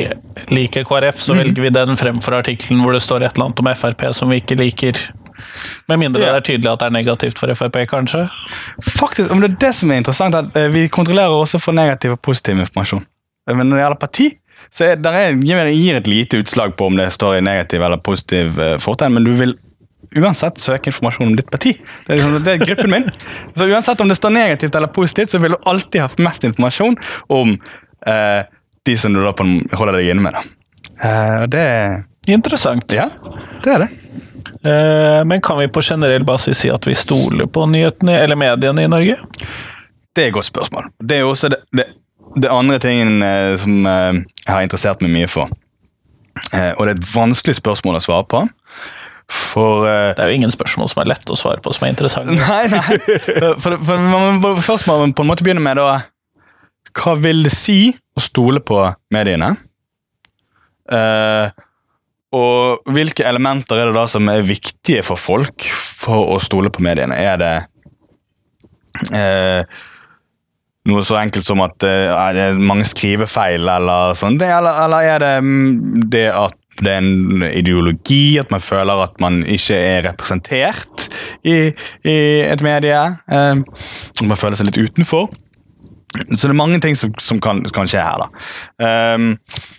[0.54, 1.42] liker KrF, så mm.
[1.42, 4.44] velger vi den fremfor artikkelen hvor det står et eller annet om Frp som vi
[4.44, 5.02] ikke liker?
[5.90, 6.34] Med mindre ja.
[6.34, 8.26] det er tydelig at det er negativt for Frp, kanskje?
[8.86, 12.16] Faktisk, men det er det som er interessant, at eh, vi kontrollerer også for negativ
[12.16, 13.06] og positiv informasjon.
[13.50, 14.30] Eh, men når det gjelder parti,
[14.76, 18.60] så er, er, gir et lite utslag på om det står i negativ eller positiv
[18.60, 19.56] uh, fortegn, men du vil
[20.20, 21.76] uansett søke informasjon om ditt parti.
[22.06, 23.08] Det er, liksom, det er gruppen min.
[23.58, 26.98] Så uansett om det står negativt eller positivt, så vil du alltid ha mest informasjon
[27.36, 27.56] om
[28.08, 28.42] eh,
[28.86, 29.34] de som du da
[29.78, 30.54] holder deg inne med.
[30.98, 32.00] Eh, det er
[32.30, 32.94] Interessant.
[32.94, 33.08] Ja,
[33.64, 33.90] det er det.
[34.66, 38.86] Eh, men kan vi på generell basis si at vi stoler på nyhetene eller mediene
[38.86, 39.18] i Norge?
[40.16, 40.90] Det er et godt spørsmål.
[41.00, 41.88] Det er også det, det,
[42.40, 45.52] det andre tingen eh, som eh, jeg har interessert meg mye for.
[46.40, 48.46] Og det er et vanskelig spørsmål å svare på.
[49.30, 51.94] For uh, Det er jo ingen spørsmål som er lett å svare på som er
[51.94, 52.32] interessant.
[52.40, 52.82] Nei, nei.
[53.62, 56.00] For, for man, først må man på en måte begynne med da
[56.98, 58.82] Hva vil det si å stole på
[59.14, 59.52] mediene?
[60.90, 61.54] Uh,
[62.36, 66.84] og hvilke elementer er det da som er viktige for folk for å stole på
[66.86, 67.18] mediene?
[67.18, 67.54] Er det
[69.18, 69.80] eh,
[70.90, 74.38] noe så enkelt som at eh, er det mange skrivefeil eller sånn?
[74.38, 79.18] Eller, eller, er det mm, det at det er en ideologi, at man føler at
[79.20, 81.10] man ikke er representert
[81.44, 81.74] i,
[82.08, 83.02] i et medie?
[83.26, 83.64] Eh,
[84.22, 85.32] man føler seg litt utenfor?
[86.30, 88.46] Så det er mange ting som, som kan, kan, skje her, da.
[88.86, 89.74] Eh,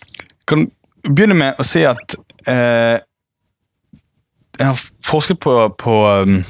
[0.51, 0.67] kan
[1.07, 3.01] begynne med å si at Jeg
[4.67, 6.43] har forsket på, på um,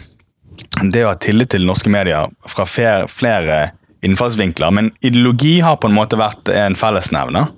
[0.93, 5.93] det å ha tillit til norske medier fra flere, innfallsvinkler, men ideologi har på en
[5.95, 7.51] måte vært en fellesnevner.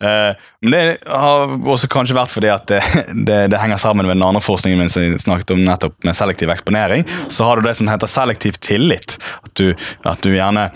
[0.00, 0.32] Uh,
[0.64, 2.80] men det har også kanskje vært fordi at det,
[3.28, 6.16] det, det, henger sammen med den andre forskningen min som jeg snakket om nettopp med
[6.16, 7.04] selektiv eksponering.
[7.28, 9.18] Så har du det som heter selektiv tillit.
[9.44, 9.74] At du,
[10.08, 10.70] at du gjerne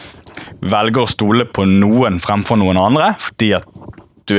[0.61, 3.65] velger å stole på noen fremfor noen andre fordi at
[4.29, 4.37] du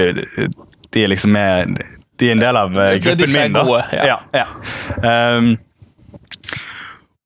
[0.89, 1.81] de er liksom med
[2.19, 3.55] de er en del av uh, gruppen min.
[3.55, 3.63] da.
[3.67, 4.07] Gode, ja.
[4.11, 5.35] Ja, ja.
[5.37, 5.53] Um,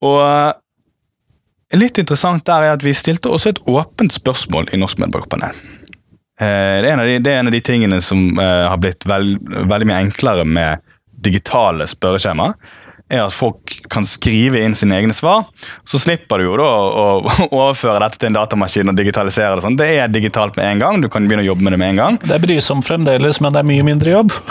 [0.03, 4.99] og eh, litt interessant der er at vi stilte også et åpent spørsmål i Norsk
[4.99, 5.55] medborgerpanel.
[6.41, 9.39] Uh, det, de, det, er en av de tingene som uh, har blitt veld,
[9.71, 10.83] veldig mye enklere med
[11.23, 12.51] digitale spørreskjema.
[13.11, 15.45] Er at folk kan skrive inn sine egne svar.
[15.89, 17.05] Så slipper du jo da å
[17.49, 19.65] overføre dette til en datamaskin og digitalisere det.
[19.65, 19.77] sånn.
[19.79, 21.01] Det er digitalt med en gang.
[21.03, 22.19] Du kan begynne å jobbe med det med en gang.
[22.23, 24.33] Det er brysomt fremdeles, men det er mye mindre jobb.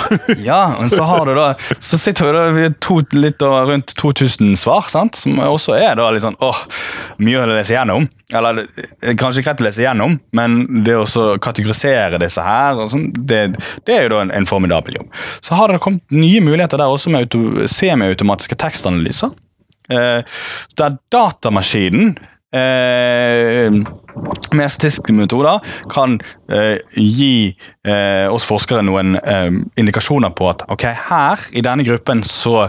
[0.42, 4.56] Ja, men så har du da Så sitter vi da to, litt over rundt 2000
[4.58, 5.18] svar, sant?
[5.18, 6.62] som også er da litt sånn åh,
[7.22, 8.06] mye å lese gjennom.
[8.32, 12.90] Eller eh, kanskje ikke greit å lese gjennom, men det å kategorisere disse her, og
[12.92, 13.42] sånn, det,
[13.86, 15.20] det er jo da en, en formidabel jobb.
[15.44, 17.66] Så har det kommet nye muligheter der også med auto,
[18.42, 19.30] semiautomatiske tekstanalyser.
[19.90, 20.22] Eh,
[20.78, 22.16] der datamaskinen
[22.54, 23.72] eh,
[24.52, 30.84] med statistiske metoder kan eh, gi eh, oss forskere noen eh, indikasjoner på at ok,
[31.10, 32.68] her i denne gruppen så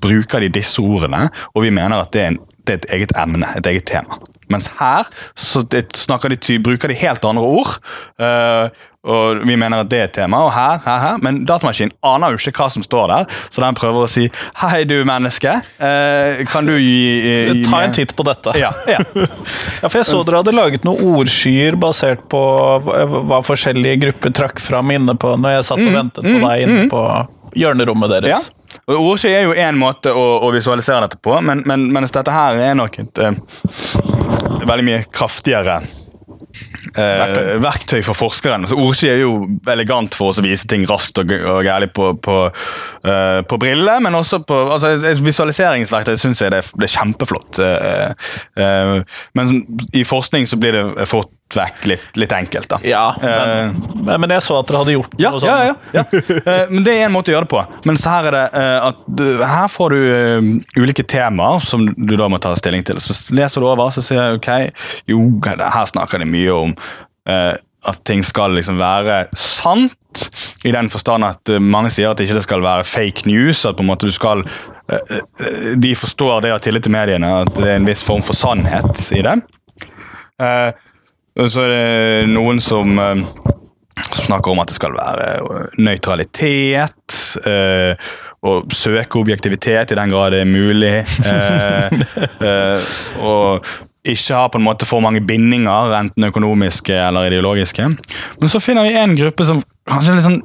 [0.00, 3.16] bruker de disse ordene, og vi mener at det er, en, det er et eget
[3.18, 4.20] emne, et eget tema.
[4.52, 7.80] Mens her så det, de, bruker de helt andre ord.
[8.20, 8.68] Uh,
[9.08, 11.20] og vi mener at det er et tema, og her, her, her.
[11.24, 14.26] Men datamaskinen aner jo ikke hva som står der, så den prøver å si
[14.58, 16.98] 'Hei, du menneske, uh, kan du gi,
[17.54, 18.52] gi Ta en titt på dette.
[18.58, 18.98] Ja, ja.
[19.82, 22.42] ja, for jeg så dere hadde laget noen ordskyer basert på
[22.82, 26.66] hva forskjellige grupper trakk fram inne på når jeg satt og mm, ventet på deg
[26.66, 26.92] inne mm.
[26.92, 27.04] på
[27.58, 28.48] hjørnerommet deres.
[28.50, 28.57] Ja.
[28.88, 32.32] Og Ordsky er jo én måte å, å, visualisere dette på, men, men, mens dette
[32.32, 33.36] her er nok et uh,
[34.64, 35.82] veldig mye kraftigere
[36.96, 38.64] eh, verktøy for forskeren.
[38.66, 39.32] Altså, Ordsky er jo
[39.70, 44.00] elegant for oss å vise ting raskt og, og gærlig på, på, uh, på briller,
[44.04, 47.60] men også på altså, et visualiseringsverktøy syns jeg det det er kjempeflott.
[47.60, 49.60] Uh, uh, men
[49.96, 52.78] i forskning så blir det fort vekk litt, litt enkelt, da.
[52.84, 55.50] Ja, men, uh, men, jeg så at dere hadde gjort ja, noe sånt.
[55.50, 56.22] Ja, ja, ja.
[56.44, 57.62] uh, men det er en måte å gjøre det på.
[57.88, 62.16] Men så her er det uh, at du, her får du ulike temaer som du
[62.20, 63.00] da må ta stilling til.
[63.02, 64.50] Så leser du over, så sier jeg ok,
[65.12, 66.76] jo, her snakker de mye om
[67.28, 69.94] at ting skal liksom være sant,
[70.64, 73.60] i den forstand at mange sier at ikke det skal være fake news.
[73.68, 74.40] At på en måte du skal
[75.76, 79.04] De forstår det av tillit til mediene, at det er en viss form for sannhet
[79.12, 79.36] i det.
[80.40, 80.72] Uh,
[81.46, 83.20] så er det noen som, eh,
[84.10, 87.18] som snakker om at det skal være eh, nøytralitet.
[87.46, 88.08] Eh,
[88.48, 90.92] og søke objektivitet i den grad det er mulig.
[93.30, 93.66] og
[94.06, 97.88] ikke ha på en måte for mange bindinger, enten økonomiske eller ideologiske.
[98.38, 100.40] Men så finner vi en gruppe som kanskje litt sånn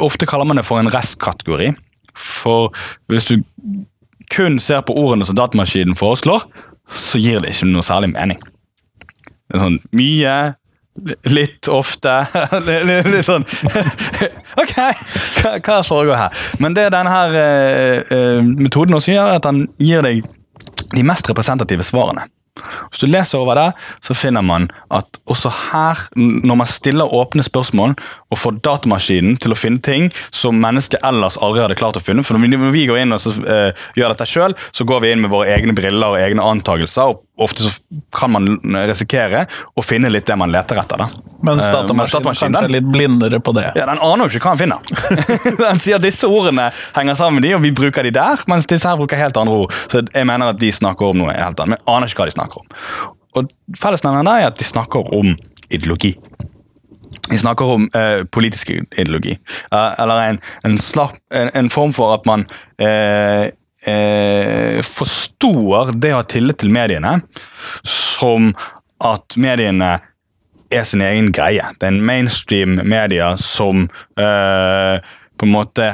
[0.00, 1.66] Ofte kaller man det for en restkategori.
[2.16, 2.70] For
[3.12, 3.42] hvis du
[4.32, 6.46] kun ser på ordene som datamaskinen foreslår,
[6.88, 8.40] så gir det ikke noe særlig mening
[9.52, 10.36] sånn mye,
[11.28, 12.12] litt ofte
[12.88, 13.44] litt, sånn
[14.62, 14.72] Ok,
[15.60, 16.46] hva, foregår her?
[16.62, 17.36] Men det denne her,
[18.08, 20.24] uh, metoden også gjør, er at den gir deg
[20.94, 22.26] de mest representative svarene.
[22.88, 23.66] Hvis du leser over det,
[24.04, 27.96] så finner man at også her, når man stiller åpne spørsmål
[28.32, 32.24] og få datamaskinen til å finne ting som mennesket ellers aldri hadde klart å finne
[32.26, 35.22] For når vi går inn og så, uh, gjør dette sjøl, så går vi inn
[35.22, 37.14] med våre egne briller og egne antakelser.
[37.14, 38.48] og Ofte så kan man
[38.88, 39.44] risikere
[39.76, 41.04] å finne litt det man leter etter.
[41.04, 41.08] da.
[41.44, 43.68] Men eh, datamaskinen uh, kanskje er litt blindere på det?
[43.76, 45.60] Ja, Den aner jo ikke hva den finner.
[45.66, 48.88] den sier disse ordene henger sammen med de, og vi bruker de der, mens disse
[48.88, 49.76] her bruker helt andre ord.
[49.92, 52.38] Så jeg mener at de snakker om noe helt annet, men aner ikke hva de
[52.38, 52.82] snakker om.
[53.36, 55.34] Og Fellesnevneren er at de snakker om
[55.68, 56.16] ideologi.
[57.30, 59.38] Vi snakker om eh, politisk ideologi.
[59.72, 62.46] Eh, eller en, en, slapp, en, en, form for at man
[62.78, 63.50] eh,
[64.82, 67.20] forstår det å ha tillit til mediene
[67.86, 68.52] som
[69.04, 69.96] at mediene
[70.74, 71.62] er sin egen greie.
[71.78, 73.86] Det er en mainstream media som
[74.16, 75.92] på en måte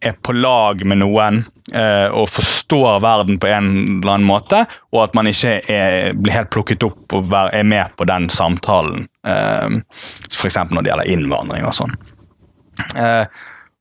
[0.00, 1.42] er på lag med noen
[1.74, 6.36] eh, og forstår verden på en eller annen måte, og at man ikke er, blir
[6.36, 9.06] helt plukket opp og er med på den samtalen.
[9.26, 9.78] Eh,
[10.30, 10.60] F.eks.
[10.70, 11.96] når det gjelder innvandring og sånn.
[12.96, 13.24] Eh,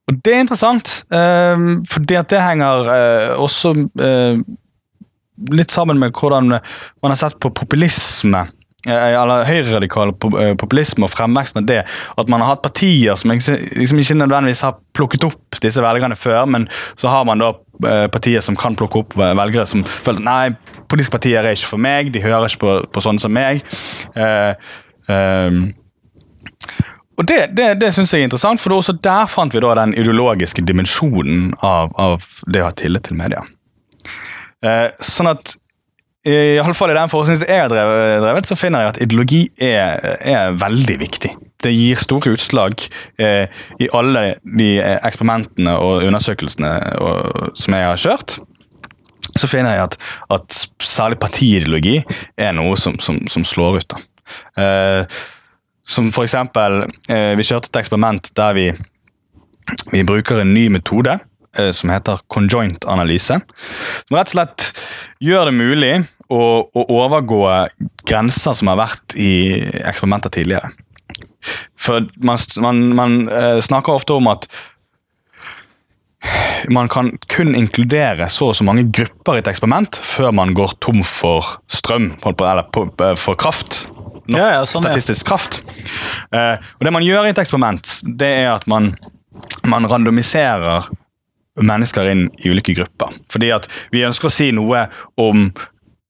[0.10, 4.40] og Det er interessant, eh, fordi at det henger eh, også eh,
[5.54, 8.48] litt sammen med hvordan man har sett på populisme
[8.88, 11.82] eller høyreradikal eh, populisme og fremveksten av det.
[12.18, 16.46] At man har hatt partier som liksom ikke nødvendigvis har plukket opp disse velgerne før,
[16.46, 17.52] men så har man da
[17.84, 20.46] eh, partier som kan plukke opp velgere som føler nei,
[20.88, 23.66] politiske partier er ikke for meg, de hører ikke på, på sånne som meg.
[24.16, 24.56] Uh,
[25.12, 25.62] eh,
[27.20, 29.92] og Det, det, det syns jeg er interessant, for også der fant vi da den
[29.92, 33.44] ideologiske dimensjonen av, av det å ha tillit til media.
[34.64, 35.59] Uh, sånn at
[36.30, 40.00] i alle fall i den forskningen jeg har drevet, så finner jeg at ideologi er,
[40.20, 41.32] er veldig viktig.
[41.64, 42.76] Det gir store utslag
[43.20, 43.50] eh,
[43.84, 46.72] i alle de eksperimentene og undersøkelsene
[47.04, 48.38] og, som jeg har kjørt.
[49.40, 49.98] Så finner jeg at,
[50.34, 52.00] at særlig partiideologi
[52.40, 53.98] er noe som, som, som slår ut.
[54.60, 55.20] Eh,
[55.90, 58.68] som for eksempel, eh, vi kjørte et eksperiment der vi,
[59.92, 61.18] vi bruker en ny metode
[61.58, 63.40] eh, som heter conjoint-analyse.
[63.42, 64.68] Som rett og slett
[65.26, 65.94] gjør det mulig
[66.30, 67.42] å, å overgå
[68.08, 69.32] grenser som har vært i
[69.82, 70.72] eksperimenter tidligere.
[71.80, 74.50] For man, man, man eh, snakker ofte om at
[76.70, 80.76] man kan kun inkludere så og så mange grupper i et eksperiment før man går
[80.84, 83.86] tom for strøm, eller for kraft.
[84.30, 85.62] Ja, ja, sånn, statistisk kraft.
[86.36, 88.92] Uh, og Det man gjør i et eksperiment, det er at man,
[89.64, 90.92] man randomiserer
[91.60, 93.16] mennesker inn i ulike grupper.
[93.32, 94.86] Fordi at vi ønsker å si noe
[95.20, 95.50] om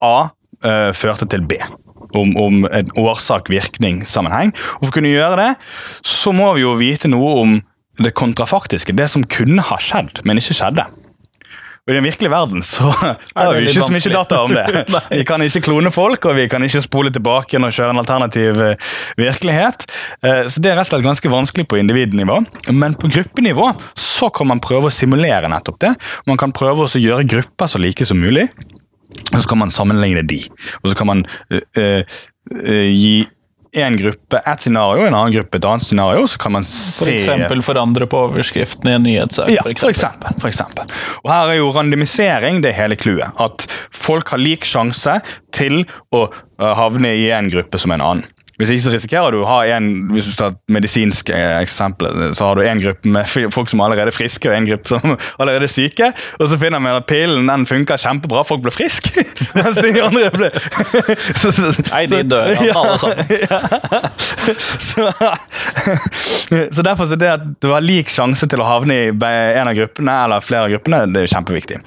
[0.06, 1.60] A uh, førte til B.
[2.16, 4.56] Om, om en årsak-virkning-sammenheng.
[4.80, 5.50] Og For å kunne gjøre det,
[6.02, 7.60] så må vi jo vite noe om
[8.02, 10.88] det kontrafaktiske, det som kunne ha skjedd, men ikke skjedde.
[11.90, 14.66] Og I den virkelige verden så har vi ikke så mye data om det.
[15.20, 18.62] Vi kan ikke klone folk, og vi kan ikke spole tilbake og kjøre en alternativ
[18.62, 19.88] eh, virkelighet.
[20.22, 22.44] Eh, så Det er rett og slett ganske vanskelig på individnivå.
[22.78, 25.96] Men på gruppenivå så kan man prøve å simulere nettopp det.
[26.30, 28.46] Man kan prøve å gjøre grupper så like som mulig.
[29.34, 30.44] Og så kan man sammenligne de.
[30.84, 33.28] Og så kan man uh, uh, gi
[33.80, 36.28] en gruppe et scenario, en annen gruppe et annet scenario.
[36.28, 37.06] så kan man se...
[37.06, 39.52] For eksempel forandre på overskriften i en nyhetssak.
[39.54, 39.94] Ja, for eksempel.
[39.94, 40.96] For eksempel, for eksempel.
[41.22, 43.30] Og Her er jo randomisering det hele clouet.
[43.38, 45.20] At folk har lik sjanse
[45.54, 46.26] til å
[46.58, 48.26] havne i en gruppe som en annen.
[48.60, 52.50] Hvis ikke så risikerer du å ha en hvis du tar medisinsk eh, eksempel, så
[52.50, 55.30] har du en gruppe med folk som er allerede friske, og en gruppe som er
[55.40, 56.10] allerede syke.
[56.40, 59.24] Og så finner vi at pillen den funker kjempebra, folk blir friske.
[59.56, 60.52] Mens de andre blir
[61.94, 63.26] Nei, de dør ja, alle sammen.
[63.40, 64.04] Ja.
[64.90, 65.08] Så,
[66.76, 69.76] så derfor så det at du har lik sjanse til å havne i en av
[69.78, 71.80] gruppene eller flere av gruppene, det er kjempeviktig.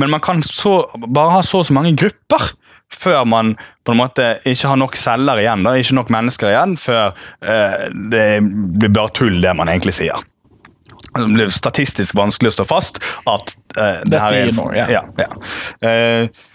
[0.00, 2.52] Men man kan så, bare ha så og så mange grupper
[2.94, 3.54] før man
[3.86, 7.88] på en måte ikke har nok celler igjen, da, ikke nok mennesker igjen, før eh,
[8.12, 10.26] det blir bare tull, det man egentlig sier.
[11.16, 14.86] Det blir statistisk vanskelig å stå fast at eh, det her er noe, ja.
[14.98, 15.30] ja, ja.
[15.88, 16.46] Eh,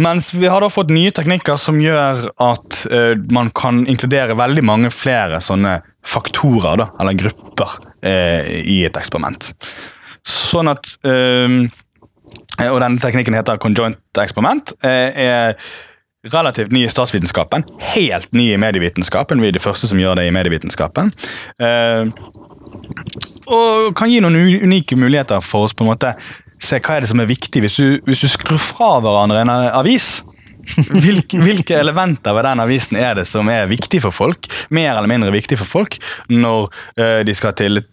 [0.00, 4.62] mens vi har da fått nye teknikker som gjør at eh, man kan inkludere veldig
[4.64, 9.50] mange flere sånne faktorer, da, eller grupper, eh, i et eksperiment.
[10.26, 11.48] Sånn at Eh,
[12.68, 14.74] og den teknikken heter conjoint eksperiment.
[14.84, 15.56] Eh, er
[16.30, 17.64] relativt ny i statsvitenskapen.
[17.94, 19.40] Helt ny i medievitenskapen.
[19.40, 21.12] Vi er de første som gjør det i medievitenskapen.
[21.62, 22.10] Eh,
[23.50, 26.14] og kan gi noen unike muligheter for oss på en måte
[26.60, 27.62] se hva er det som er viktig.
[27.64, 30.20] Hvis du, hvis du skrur fra hverandre en avis,
[31.02, 35.08] hvilke, hvilke, elementer ved den avisen er det som er viktig for folk, mer eller
[35.10, 35.96] mindre viktig for folk,
[36.28, 36.68] når,
[37.26, 37.88] de, skal tillit,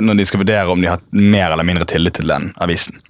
[0.00, 3.02] når de skal vurdere om de har mer eller mindre tillit til den avisen.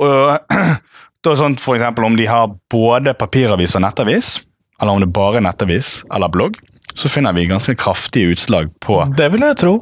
[0.00, 0.56] Og
[1.24, 4.34] da sånn for eksempel, Om de har både papiravis og nettavis,
[4.80, 6.56] eller om det bare er nettavis eller blogg,
[6.94, 9.76] så finner vi ganske kraftige utslag på Det vil jeg tro.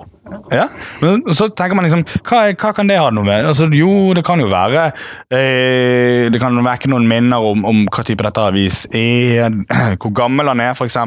[0.53, 0.69] Ja,
[1.01, 3.49] men Så tenker man liksom Hva, hva kan det ha noe med?
[3.51, 4.85] Altså, jo, det kan jo være
[5.33, 9.51] eh, Det kan vekke noen minner om, om hva type dette avis er,
[10.01, 11.01] hvor gammel han er, f.eks.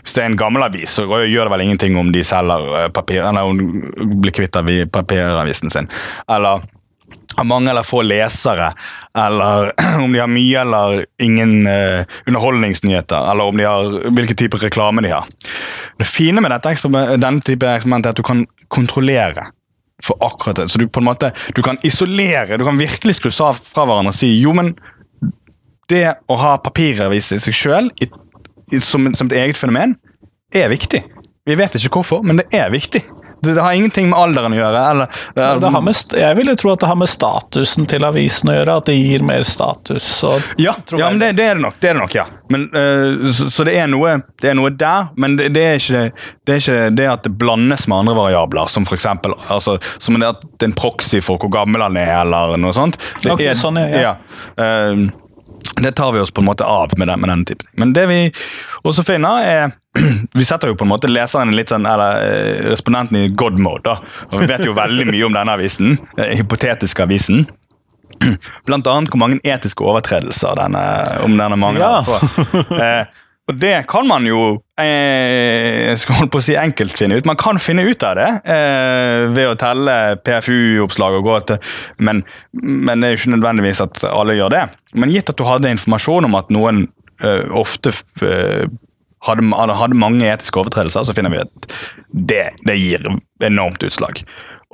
[0.00, 2.88] Hvis det er en gammel avis, så gjør det vel ingenting om de selger eh,
[2.96, 4.56] papir, eller om de blir kvitt
[4.94, 5.90] papiravisen sin.
[6.32, 6.64] Eller
[7.36, 8.70] har mange eller få lesere,
[9.16, 9.72] eller
[10.04, 15.04] om de har mye eller ingen uh, underholdningsnyheter, eller om de har, hvilken type reklame
[15.04, 15.28] de har.
[15.98, 19.50] Det fine med denne type eksperiment er at du kan kontrollere
[20.04, 20.68] for akkurat det.
[20.68, 24.12] Så du på en måte, du kan isolere, du kan virkelig skru av fra hverandre
[24.12, 24.74] og si jo, men
[25.90, 27.90] det å ha papiravis i seg sjøl
[28.82, 29.94] som, som et eget fenomen
[30.54, 31.02] er viktig.
[31.46, 33.04] Vi vet ikke hvorfor, men det er viktig.
[33.54, 34.82] Det, har ingenting med alderen å gjøre.
[34.90, 38.56] Eller, er, ja, med, jeg ville tro at det har med statusen til avisen å
[38.58, 38.78] gjøre.
[38.82, 40.08] At det gir mer status.
[40.56, 41.80] ja, ja men det, det, er det nok.
[41.80, 42.26] Det er det nok, ja.
[42.52, 46.06] Men, uh, så, så det, er noe, det, er noe, der, men det, er ikke,
[46.46, 50.18] det, er ikke det at det blandes med andre variabler, som for eksempel altså, som
[50.20, 53.00] det at det er en proxy for hvor gammel han er, eller noe sånt.
[53.22, 54.16] Det okay, er, sånn er, ja.
[54.16, 55.22] ja uh,
[55.82, 58.06] det tar vi oss på en måte av med, den, med denne typen Men det
[58.08, 58.20] vi
[58.86, 59.74] også finner, er
[60.38, 63.84] Vi setter jo på en måte leseren litt sånn, eller eh, respondenten i god mode.
[63.88, 64.24] da.
[64.30, 67.46] Og Vi vet jo veldig mye om denne avisen, eh, hypotetiske avisen.
[68.66, 70.82] Blant annet hvor mange etiske overtredelser denne,
[71.24, 72.02] om denne mangler.
[72.08, 72.18] Ja.
[72.82, 74.40] eh, og det kan man jo
[74.80, 77.28] eh, skal holde på å si enkelt finne ut.
[77.28, 82.24] Man kan finne ut av det eh, ved å telle PFU-oppslag og gå til men,
[82.58, 84.64] men, det er jo ikke nødvendigvis at alle gjør det.
[84.98, 86.88] Men gitt at du hadde informasjon om at noen
[87.22, 87.94] eh, ofte
[89.26, 91.72] hadde, hadde, mange etiske overtredelser, så finner vi at
[92.10, 93.06] det, det gir
[93.44, 94.22] enormt utslag.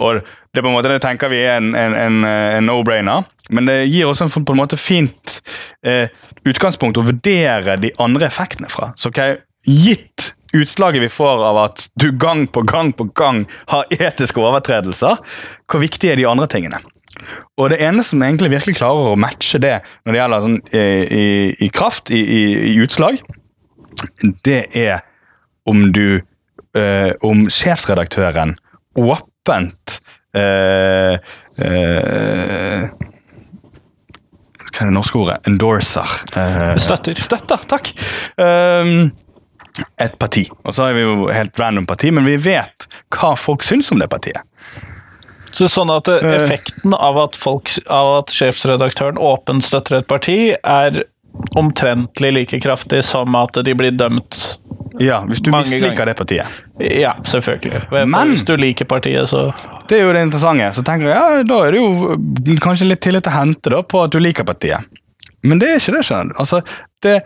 [0.01, 3.69] Og det på en måte, det tenker vi er en, en, en, en no-brainer, men
[3.69, 5.41] det gir også en, på en måte fint
[5.87, 6.13] eh,
[6.49, 8.93] utgangspunkt å vurdere de andre effektene fra.
[8.97, 13.89] Så okay, gitt utslaget vi får av at du gang på gang på gang har
[13.93, 15.21] etiske overtredelser,
[15.69, 16.83] hvor viktig er de andre tingene?
[17.61, 20.83] Og det ene som egentlig virkelig klarer å matche det når det gjelder sånn, i,
[21.21, 21.25] i,
[21.67, 22.23] i kraft, i,
[22.73, 23.21] i utslag,
[24.47, 25.03] det er
[25.69, 26.23] om du
[26.77, 28.57] eh, Om sjefsredaktøren
[28.99, 29.99] åpent
[30.37, 31.17] eh,
[31.57, 32.85] eh,
[34.63, 35.41] Hva er det norske ordet?
[35.49, 36.17] Endorser.
[36.39, 37.19] Eh, Støtter.
[37.19, 37.93] Støtter, takk.
[38.39, 39.11] Um,
[40.01, 40.45] et parti.
[40.63, 44.03] Og så er vi jo helt random parti, men vi vet hva folk syns om
[44.03, 44.43] det partiet.
[45.53, 50.39] Så sånn at eh, effekten av at, folk, av at sjefsredaktøren åpent støtter et parti,
[50.57, 51.03] er
[51.57, 54.59] omtrentlig like kraftig som at de blir dømt.
[55.01, 56.47] Ja, Hvis du misliker det partiet.
[56.79, 57.83] Ja, selvfølgelig.
[57.91, 59.53] Men- Hvis du liker partiet, så
[59.89, 60.69] Det er jo det interessante.
[60.75, 64.05] Så tenker jeg, ja, Da er det jo kanskje litt tillit å hente da, på
[64.05, 64.85] at du liker partiet.
[65.43, 66.05] Men det er ikke det.
[66.07, 66.35] skjønner du.
[66.39, 66.63] Altså,
[67.03, 67.23] det,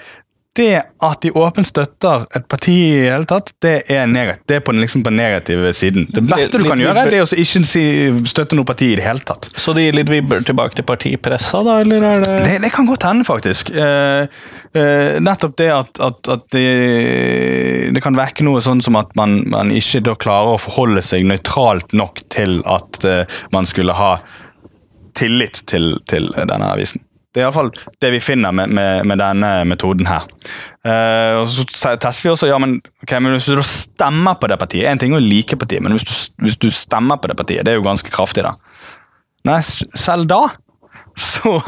[0.57, 4.45] det at de åpent støtter et parti i hele tatt, det er negativt.
[4.49, 6.07] Det er på den, liksom på den negative siden.
[6.13, 7.85] Det beste du Litt kan gjøre, det er å ikke si,
[8.31, 9.51] støtte noe parti i det hele tatt.
[9.61, 12.89] Så det gir litt vibber tilbake til partipressa, da, eller er det Det, det kan
[12.89, 13.73] godt hende, faktisk.
[13.77, 14.27] Eh,
[14.77, 16.67] eh, nettopp det at, at, at det,
[17.97, 21.27] det kan vekke noe sånn som at man, man ikke da klarer å forholde seg
[21.29, 24.17] nøytralt nok til at eh, man skulle ha
[25.17, 27.06] tillit til, til denne avisen.
[27.37, 27.69] Det er iallfall
[28.01, 30.25] det vi finner med, med, med denne metoden her.
[30.87, 31.67] Uh, og så
[32.01, 35.13] tester vi også ja, men, okay, men hvis du stemmer på det partiet En ting
[35.13, 36.15] er å like partiet, men hvis du,
[36.47, 38.55] hvis du stemmer på det partiet, det er jo ganske kraftig, da.
[39.45, 40.47] Nei, selv da
[41.17, 41.59] så,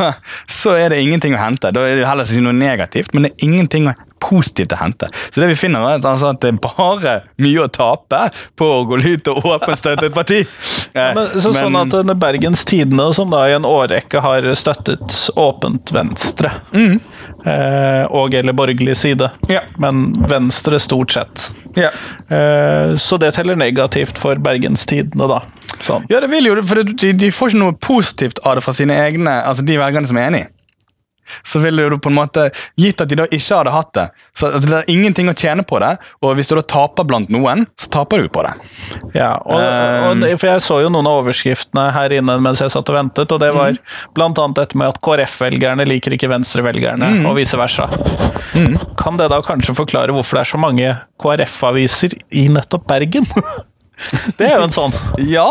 [0.49, 1.73] så er det ingenting å hente.
[1.73, 3.91] Da er det heller ikke noe negativt, men det er ingenting
[4.29, 5.09] positivt å hente.
[5.31, 8.23] Så det vi finner er at, altså, at det er bare mye å tape
[8.59, 10.43] på å gå ut og åpent støtte et parti.
[10.99, 15.13] Eh, Men, så, sånn at denne Bergens Tidende, som da i en årrekke har støttet
[15.39, 16.49] åpent Venstre,
[17.45, 19.61] eh, og eller borgerlig side, Ja.
[19.77, 21.91] men Venstre stort sett, ja.
[22.33, 25.43] eh, så det teller negativt for Bergens Tidende, da.
[25.85, 26.07] Sånn.
[26.11, 28.97] ja, det vil jo for de, de får ikke noe positivt av det fra sine
[29.05, 30.47] egne, altså de velgerne som er enig.
[31.43, 32.49] Så ville du på en måte,
[32.79, 34.07] Gitt at de da ikke hadde hatt det,
[34.37, 35.95] så altså, det er ingenting å tjene på det.
[36.23, 38.53] Og hvis du da taper blant noen, så taper du på det.
[39.17, 42.73] Ja, og, um, og, for jeg så jo noen av overskriftene her inne mens jeg
[42.75, 44.39] satt og ventet, og det var Mm.
[44.39, 47.27] annet dette med at KrF-velgerne liker ikke Venstre-velgerne, Mm.
[47.27, 47.89] og vice versa.
[48.99, 53.27] Kan det da kanskje forklare hvorfor det er så mange KrF-aviser i nettopp Bergen?
[54.39, 54.95] det er jo en sånn
[55.29, 55.49] Ja,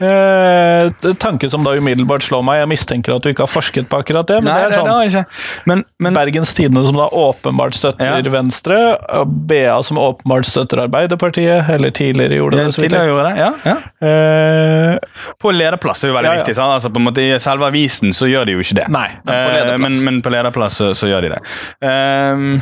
[0.00, 2.58] eh, tanke som da umiddelbart slår meg.
[2.62, 4.84] Jeg mistenker at du ikke har forsket på akkurat det, men Nei, det det, er
[4.84, 5.24] det sånn.
[5.24, 5.66] ikke.
[5.70, 8.32] Men, men Bergens Tidende som da åpenbart støtter Ja.
[8.36, 8.78] Venstre,
[9.26, 12.74] BA som åpenbart støtter Arbeiderpartiet, eller tidligere gjorde det.
[12.76, 13.76] tidligere gjorde det, ja, ja.
[14.06, 14.98] Eh,
[15.40, 16.56] På lederplass er jo veldig Ja, viktig.
[16.58, 16.74] Sant?
[16.76, 18.88] Altså, på en måte, I selve avisen så gjør de jo ikke det.
[18.92, 21.40] Nei, men på Eh, men, men på lederplass så, så gjør de det.
[21.80, 22.60] Um,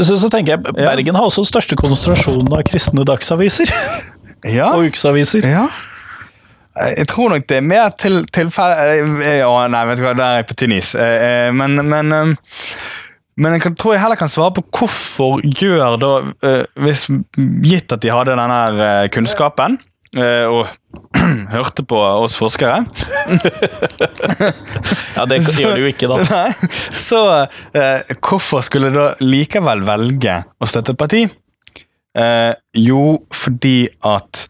[0.00, 0.74] så, så tenker jeg.
[0.76, 3.72] Bergen har også største konsentrasjonen av kristne dagsaviser.
[4.46, 4.70] ja.
[4.76, 5.46] og ukesaviser.
[5.48, 5.66] ja.
[6.78, 8.76] Eh, Jeg tror nok det er mer til tilfelle
[9.46, 10.88] Å, nei, vet du hva, der er jeg på tynn is.
[10.94, 12.06] Eh, eh, Men, men,
[13.40, 16.12] men jeg tror jeg heller kan svare på hvorfor gjør da
[16.46, 17.02] eh, hvis,
[17.66, 19.72] Gitt at de hadde denne eh, kunnskapen
[20.16, 20.62] eh, og
[21.54, 22.82] hørte på oss forskere
[25.16, 26.16] Ja, det gjør de jo ikke, da.
[26.30, 26.50] Nei,
[26.96, 27.20] så
[27.76, 31.22] eh, hvorfor skulle du da likevel velge å støtte et parti?
[32.18, 34.46] Eh, jo, fordi at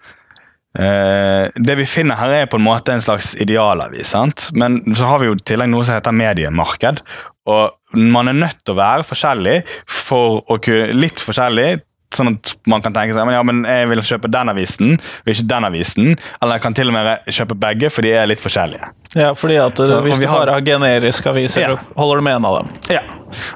[0.78, 4.14] eh, det vi finner her, er på en måte en slags idealavis.
[4.52, 7.02] Men så har vi jo i tillegg noe som heter mediemarked.
[7.50, 9.60] Og man er nødt til å være forskjellig
[9.90, 11.82] for å kunne Litt forskjellig.
[12.14, 15.30] Sånn at man kan tenke seg men ja, men jeg vil kjøpe den avisen og
[15.30, 16.16] ikke den avisen.
[16.40, 18.90] Eller jeg kan til og med kjøpe begge, for de er litt forskjellige.
[19.14, 21.76] Ja, fordi at eh, Så, Hvis vi du har- bare har generiske aviser, Ja.
[21.96, 22.68] holder du med en av dem.
[22.90, 23.00] Ja.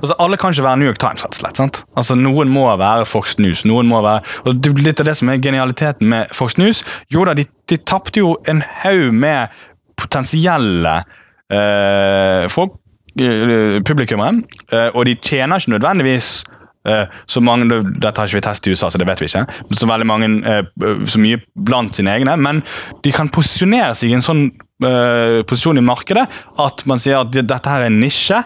[0.03, 1.57] Altså, alle kan ikke være New York Times, rett og slett.
[1.57, 1.85] sant?
[1.97, 3.65] Altså, Noen må være Fox News.
[3.65, 4.23] noen må være...
[4.47, 6.83] Og det litt av det som er genialiteten med Fox News.
[7.11, 9.49] Jo da, de, de tapte jo en haug med
[9.97, 11.05] potensielle
[11.51, 12.73] eh, folk,
[13.21, 14.43] eh, publikummere,
[14.73, 16.45] eh, og de tjener ikke nødvendigvis
[16.87, 17.69] eh, så mange,
[18.01, 19.47] Dette har ikke vi testet i USA, så det vet vi ikke.
[19.79, 20.63] Så veldig mange, eh,
[21.09, 22.35] så mye blant sine egne.
[22.37, 22.63] Men
[23.05, 24.51] de kan posisjonere seg i en sånn
[24.83, 26.25] eh, posisjon i markedet
[26.65, 28.41] at man sier at dette her er en nisje,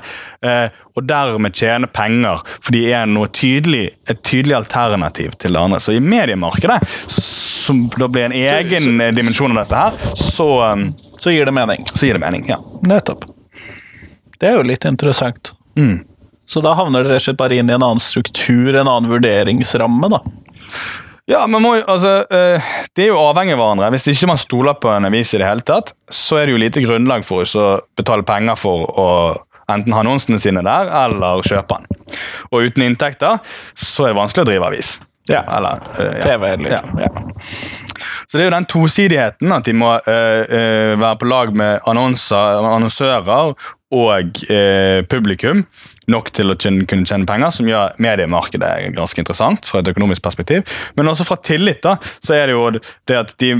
[0.44, 0.68] eh,
[0.98, 2.42] og dermed tjene penger.
[2.58, 5.78] For de er noe tydelig, et tydelig alternativ til det andre.
[5.80, 6.80] Så i mediemarkedet,
[7.14, 10.48] som da blir en egen eh, dimensjon av dette her, så,
[11.18, 11.86] Så gir det mening.
[11.94, 12.44] så gir det mening.
[12.48, 12.58] ja.
[12.82, 13.24] Nettopp.
[14.38, 15.52] Det er jo litt interessant.
[15.76, 16.04] Mm.
[16.46, 19.10] Så da havner det rett og slett bare inn i en annen struktur, en annen
[19.10, 20.20] vurderingsramme, da.
[21.28, 23.90] Ja, man må, jo- altså, eh, Det er jo avhengig av hverandre.
[23.92, 26.62] Hvis ikke man stoler på en avis, i det hele tatt, så er det jo
[26.62, 29.08] lite grunnlag for oss å betale penger for å
[29.68, 32.16] enten ha annonsene sine der, eller kjøpe den.
[32.50, 33.38] Og uten inntekter
[33.76, 34.94] så er det vanskelig å drive avis.
[35.28, 35.42] Ja.
[35.58, 36.24] Eller, eh, ja.
[36.24, 36.80] TV eller ja.
[38.28, 41.84] Så det er jo den tosidigheten at de må uh, uh, være på lag med
[41.88, 43.52] annonser, annonsører
[43.94, 45.62] og eh, publikum
[46.12, 50.64] nok til å kunne tjene penger, som gjør mediemarkedet ganske interessant fra et økonomisk perspektiv.
[50.96, 52.66] Men også fra tillit, da, så er det jo
[53.08, 53.54] det at de,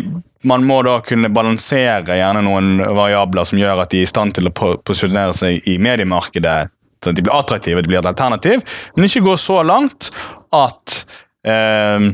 [0.49, 4.37] man må da kunne balansere gjerne noen variabler som gjør at de er i stand
[4.37, 6.59] til å po- posisjonere seg i mediemarkedet,
[7.05, 8.65] så de blir attraktive, de blir et alternativ,
[8.97, 10.11] men ikke gå så langt
[10.57, 11.03] at
[11.49, 12.09] eh,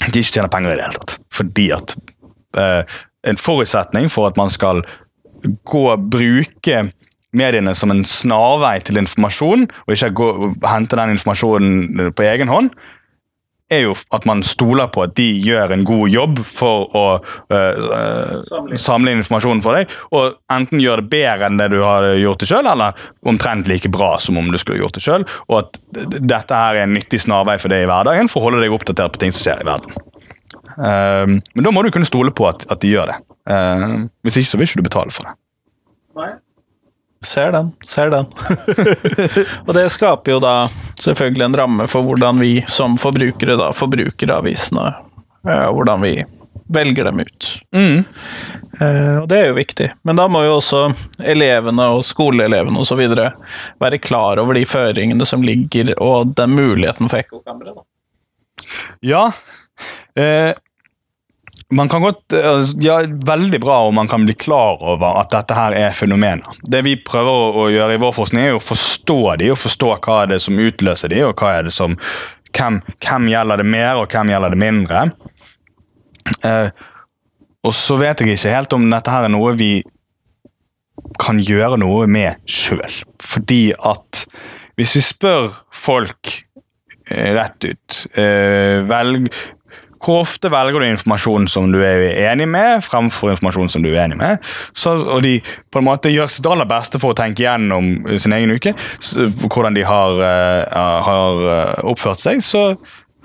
[0.00, 1.16] de ikke tjener penger i det hele tatt.
[1.40, 1.96] Fordi at
[2.60, 2.98] eh,
[3.32, 4.84] en forutsetning for at man skal
[5.40, 6.90] gå og bruke
[7.36, 10.30] mediene som en snarvei til informasjon, og ikke gå
[10.66, 12.72] hente den informasjonen på egen hånd,
[13.70, 17.04] er jo at man stoler på at de gjør en god jobb for å
[17.54, 21.78] eh, Samle samle inn informasjon for deg, og enten gjør det bedre enn det du
[21.84, 22.98] har gjort det sjøl, eller
[23.30, 25.80] omtrent like bra som om du skulle gjort det sjøl, og at
[26.18, 29.14] dette her er en nyttig snarvei for deg i hverdagen for å holde deg oppdatert
[29.14, 29.94] på ting som skjer i verden.
[30.74, 33.20] Eh, men da må du kunne stole på at, at de gjør det.
[33.54, 33.88] Eh,
[34.26, 35.36] hvis ikke så vil ikke du betale for det.
[37.26, 38.26] Ser den, ser den.
[39.66, 40.54] og det skaper jo da
[41.00, 44.86] selvfølgelig en ramme for hvordan vi som forbrukere da forbruker avisene.
[45.48, 46.14] eh, og hvordan vi
[46.70, 47.50] velger dem ut.
[47.76, 48.04] Mm.
[48.80, 49.90] Eh, og det er jo viktig.
[50.06, 50.86] Men da må jo også
[51.20, 53.02] elevene og skoleelevene osv.
[53.84, 57.74] være klar over de føringene som ligger, og den muligheten for ekkokamre.
[59.04, 59.26] Ja.
[60.16, 60.52] Eh,
[61.70, 65.54] man kan godt eh, Ja, veldig bra om man kan bli klar over at dette
[65.54, 66.58] her er fenomener.
[66.62, 70.20] Det vi prøver å, gjøre i vår forskning, er å forstå de, og forstå hva
[70.24, 71.96] er det som utløser de, og hva er det som
[72.56, 75.04] hvem, hvem gjelder det mer, og hvem gjelder det mindre.
[76.46, 76.68] Eh,
[77.66, 79.72] og så vet jeg ikke helt om dette her er noe vi
[81.20, 83.00] kan gjøre noe med sjøl.
[83.22, 84.24] Fordi at
[84.80, 86.34] hvis vi spør folk
[87.10, 89.28] eh, rett ut eh, velg,
[90.00, 93.98] Hvor ofte velger du informasjon som du er enig med, fremfor informasjon som du er
[93.98, 94.46] uenig med?
[94.72, 98.32] Så, og de på en måte gjør sitt aller beste for å tenke gjennom sin
[98.36, 98.72] egen uke,
[99.04, 102.70] så, hvordan de har, uh, har eh, oppført seg, så,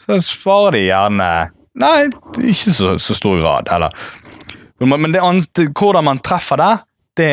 [0.03, 1.29] så svarer de gjerne
[1.75, 2.05] Nei,
[2.39, 3.67] ikke så, så stor grad.
[3.75, 3.91] Eller
[4.79, 5.41] men det, an-
[5.75, 6.85] hvordan man treffer der,
[7.19, 7.27] det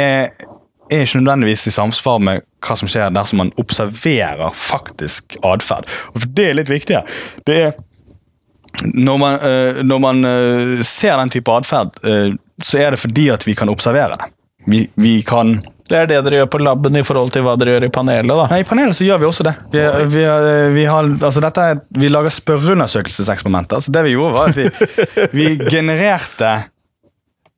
[0.90, 5.86] er ikke nødvendigvis i samsvar med hva som skjer dersom man observerer faktisk atferd.
[6.34, 7.06] Det er litt viktigere.
[7.46, 7.72] Det er
[8.80, 13.28] når man, eh, når man eh, ser den type atferd, eh, så er det fordi
[13.34, 14.30] at vi kan observere det.
[14.66, 15.56] Vi, vi kan
[15.90, 18.30] Det er det dere gjør på laben i forhold til hva dere gjør i panelet,
[18.30, 18.46] da.
[18.48, 19.52] Nei, I panelet så gjør vi også det.
[19.74, 19.82] Vi,
[20.14, 20.22] vi,
[20.78, 23.82] vi, har, altså dette er, vi lager spørreundersøkelseseksperimenter.
[23.82, 24.68] Så det vi gjorde, var at vi,
[25.36, 26.54] vi genererte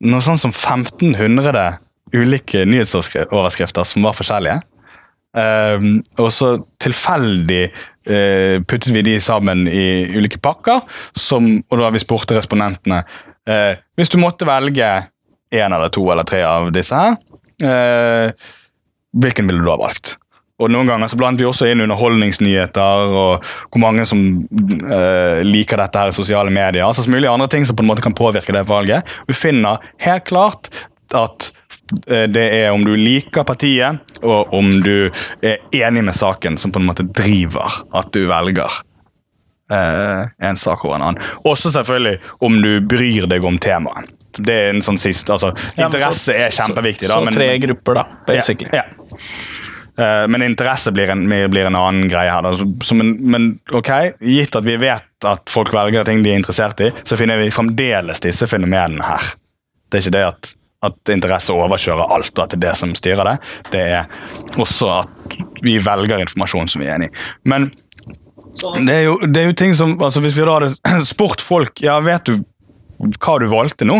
[0.03, 1.77] noe sånn som 1500
[2.15, 4.59] ulike nyhetsoverskrifter som var forskjellige.
[5.35, 11.87] Ehm, og så tilfeldig uh, puttet vi de sammen i ulike pakker, som, og da
[11.87, 14.91] har vi spurt respondentene uh, Hvis du måtte velge
[15.55, 17.17] én eller to eller tre av disse her,
[17.65, 18.53] uh,
[19.15, 20.15] hvilken ville du ha valgt?
[20.55, 25.81] Og Noen ganger så blandet vi også inn underholdningsnyheter og hvor mange som eh, liker
[25.81, 26.85] dette her i sosiale medier.
[26.85, 29.03] altså så mulig andre ting som på en måte kan påvirke det valget.
[29.27, 30.71] Vi finner helt klart
[31.11, 31.49] at
[32.33, 35.09] det er om du liker partiet, og om du
[35.45, 38.79] er enig med saken, som på en måte driver at du velger
[39.71, 41.21] eh, en sak over en annen.
[41.45, 44.11] Også selvfølgelig om du bryr deg om temaet.
[44.35, 47.07] Det er en sånn siste, altså Ja, men Interesse så- er kjempeviktig.
[47.07, 48.69] da, Så, men- så tre grupper, da, basically.
[48.73, 49.05] ja, ja.
[49.97, 52.41] Eh, men interesse blir en, blir en annen greie her.
[52.41, 52.51] Da.
[52.83, 53.87] Så, men, men ok,
[54.19, 57.47] gitt at vi vet at folk velger ting de er interessert i, så finner vi
[57.49, 59.29] fremdeles disse fenomenene her.
[59.89, 60.53] Det er ikke det at,
[60.85, 63.35] at interesse overkjører alt, og at det er det som styrer det.
[63.73, 67.15] Det er også at vi velger informasjon som vi er enig i.
[67.49, 67.71] Men
[68.55, 71.81] det er, jo, det er jo ting som altså Hvis vi da hadde spurt folk
[71.83, 72.37] Ja, vet du
[73.19, 73.97] hva du valgte nå?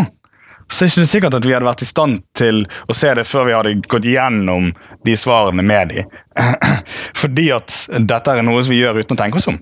[0.66, 3.26] så er det ikke sikkert at vi hadde vært i stand til å se det
[3.28, 4.72] før vi hadde gått gjennom
[5.06, 6.02] de svarene med de.
[7.20, 9.60] Fordi at dette er noe som vi gjør uten å tenke oss om.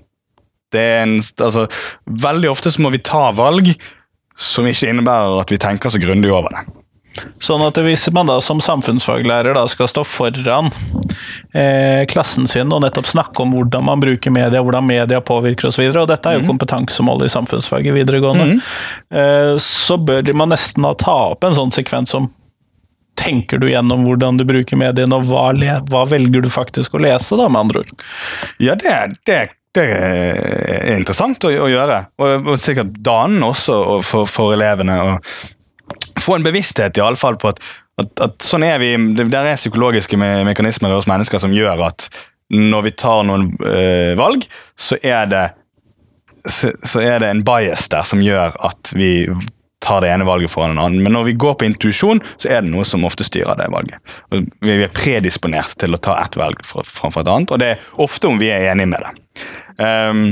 [0.73, 1.67] Det er en, altså,
[2.09, 3.69] veldig ofte så må vi ta valg
[4.35, 6.65] som ikke innebærer at vi tenker så grundig over det.
[7.43, 10.71] Sånn at hvis man da som samfunnsfaglærer da skal stå foran
[11.55, 15.85] eh, klassen sin og nettopp snakke om hvordan man bruker media, hvordan media påvirker osv.,
[15.85, 18.57] og, så og dette er jo kompetansemål i samfunnsfag i videregående,
[19.15, 22.31] eh, så bør man nesten da ta opp en sånn sekvens som
[23.15, 25.45] Tenker du gjennom hvordan du bruker mediene, og hva,
[25.87, 28.03] hva velger du faktisk å lese, da, med andre ord?
[28.59, 28.91] Ja, det,
[29.23, 29.37] det,
[29.71, 32.01] det er interessant å, gjøre.
[32.19, 34.97] Og, og sikkert danende også og for, for elevene.
[34.99, 35.54] å
[36.21, 37.59] få en bevissthet i alle fall på at,
[38.01, 38.93] at, at sånn er vi.
[39.17, 42.09] Det er psykologiske me mekanismer hos mennesker som gjør at
[42.53, 44.45] når vi tar noen øh, valg,
[44.77, 45.45] så er det
[46.45, 49.25] så, så er det en bias der som gjør at vi
[49.85, 51.03] tar det ene valget foran en annen.
[51.03, 54.01] Men når vi går på intuisjon, så er det noe som ofte styrer det valget.
[54.33, 57.71] Og vi er predisponert til å ta ett valg fra- framfor et annet, og det
[57.73, 59.45] er ofte om vi er enige med det.
[59.85, 60.23] Ehm,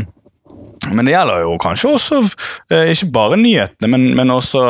[0.92, 2.20] men det gjelder jo kanskje også
[2.74, 4.64] eh, ikke bare nyhetene, men, men også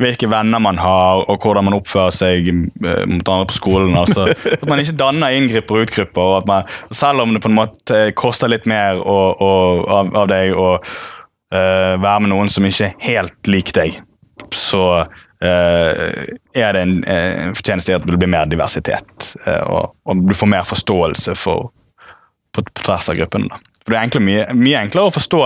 [0.00, 3.96] hvilke venner man har, og hvordan man oppfører seg eh, mot andre på skolen.
[3.98, 6.22] altså At man ikke danner inngripper og utgrupper.
[6.22, 9.52] og at man, Selv om det på en måte koster litt mer å, å,
[10.00, 14.00] av, av deg å uh, være med noen som ikke er helt lik deg,
[14.54, 19.32] så uh, er det en, uh, fortjeneste i at det blir mer diversitet,
[19.66, 21.70] og, og du får mer forståelse for,
[22.54, 23.52] på, på tvers av gruppene.
[23.52, 23.77] Da.
[23.88, 25.38] For Det er enklere, mye, mye enklere å forstå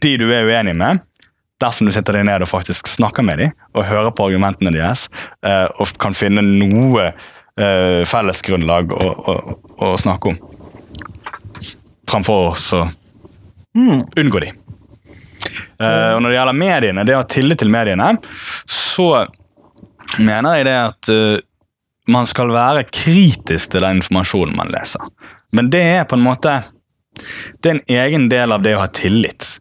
[0.00, 1.02] de du er uenig med,
[1.60, 5.10] dersom du sitter deg ned og faktisk snakker med dem og hører på argumentene deres,
[5.44, 9.36] eh, og kan finne noe eh, fellesgrunnlag å, å,
[9.84, 10.40] å snakke om.
[12.08, 12.82] Framfor å
[13.76, 14.50] unngå de.
[15.84, 18.14] Eh, og når det gjelder mediene, det å ha tillit til mediene,
[18.64, 19.10] så
[20.24, 21.16] mener jeg det at
[22.08, 25.04] man skal være kritisk til den informasjonen man leser.
[25.52, 26.62] Men det er på en måte
[27.62, 29.56] det er en egen del av det å ha tillit.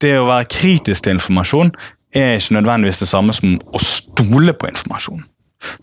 [0.00, 1.74] Det å være kritisk til informasjon
[2.16, 5.22] er ikke nødvendigvis det samme som å stole på informasjon.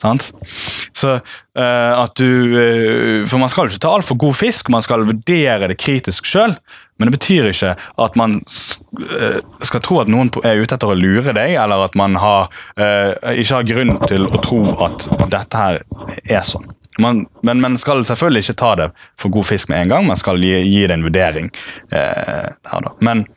[0.01, 0.31] Sant?
[0.97, 4.81] Så uh, at du uh, For man skal jo ikke ta altfor god fisk, man
[4.81, 6.57] skal vurdere det kritisk sjøl.
[6.97, 9.35] Men det betyr ikke at man eh,
[9.69, 12.49] skal tro at noen er ute etter å lure deg, eller at man har,
[13.37, 15.77] ikke har grunn til å tro at dette her
[16.25, 16.65] er sånn.
[16.97, 18.89] Man, men man skal selvfølgelig ikke ta det
[19.21, 21.51] for god fisk med en gang, man skal gi, gi det en vurdering.
[21.91, 22.95] Eh, der da.
[23.05, 23.27] Men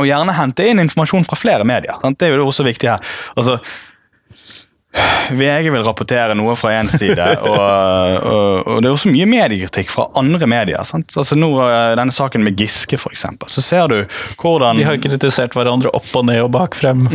[0.00, 1.98] og gjerne hente inn informasjon fra flere medier.
[2.00, 2.16] Sant?
[2.16, 3.16] Det er jo også viktig her.
[3.36, 3.58] Altså,
[5.32, 7.60] VG vil rapportere noe fra én side, og,
[8.28, 10.82] og, og det er også mye mediekritikk fra andre medier.
[10.88, 11.12] Sant?
[11.16, 13.98] Altså nå, eh, Denne saken med Giske, for eksempel, så ser du
[14.40, 17.06] hvordan De har kritisert hverandre opp og ned og bak frem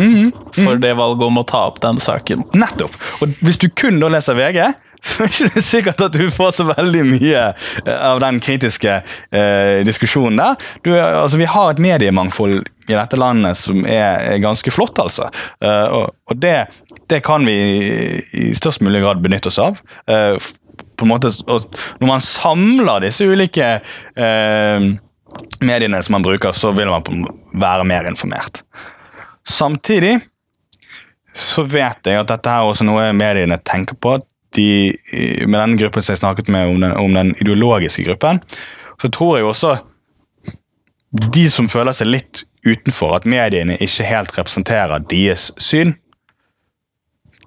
[0.57, 2.45] for det valget om å ta opp den saken.
[2.57, 2.97] Nettopp.
[3.21, 4.61] Og hvis du kun da leser VG,
[5.07, 7.43] så er det ikke sikkert at du får så veldig mye
[7.85, 10.67] eh, av den kritiske eh, diskusjonen der.
[10.85, 14.99] Du, er- altså, vi har et mediemangfold i dette landet som er, er ganske flott,
[15.03, 15.29] altså.
[15.63, 16.55] Eh, og og det,
[17.07, 17.53] det kan vi
[18.35, 19.77] i- størst mulig grad benytte oss av.
[20.11, 20.35] Eh,
[20.97, 23.67] på en måte, når man samler disse ulike
[24.17, 24.87] eh,
[25.63, 28.63] mediene som man bruker, så vil man være mer informert.
[29.47, 30.17] Samtidig
[31.37, 34.15] så vet jeg at dette er også noe mediene tenker på.
[34.57, 34.69] De,
[35.45, 38.41] med den gruppen som jeg snakket med om den, om den ideologiske gruppen,
[38.97, 39.75] så tror jeg også
[41.35, 45.95] de som føler seg litt utenfor, at mediene ikke helt representerer deres syn,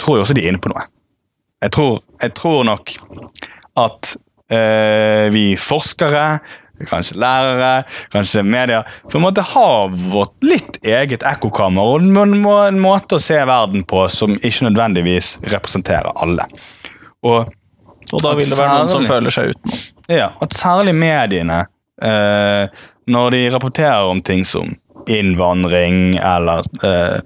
[0.00, 0.86] tror jeg også de er inne på noe.
[1.61, 2.94] Jeg tror, jeg tror nok
[3.80, 4.14] at
[4.52, 6.24] øh, vi forskere,
[6.88, 7.82] kanskje lærere,
[8.12, 8.80] kanskje media,
[9.11, 14.06] på en måte har vårt litt eget ekkokammer og en måte å se verden på
[14.08, 16.48] som ikke nødvendigvis representerer alle.
[17.26, 17.50] Og
[18.12, 19.82] Og da vil det være noen som føler seg utenom.
[20.10, 21.66] ja, at særlig mediene,
[22.02, 22.66] eh,
[23.06, 24.72] når de rapporterer om ting som
[25.10, 27.20] innvandring eller eh,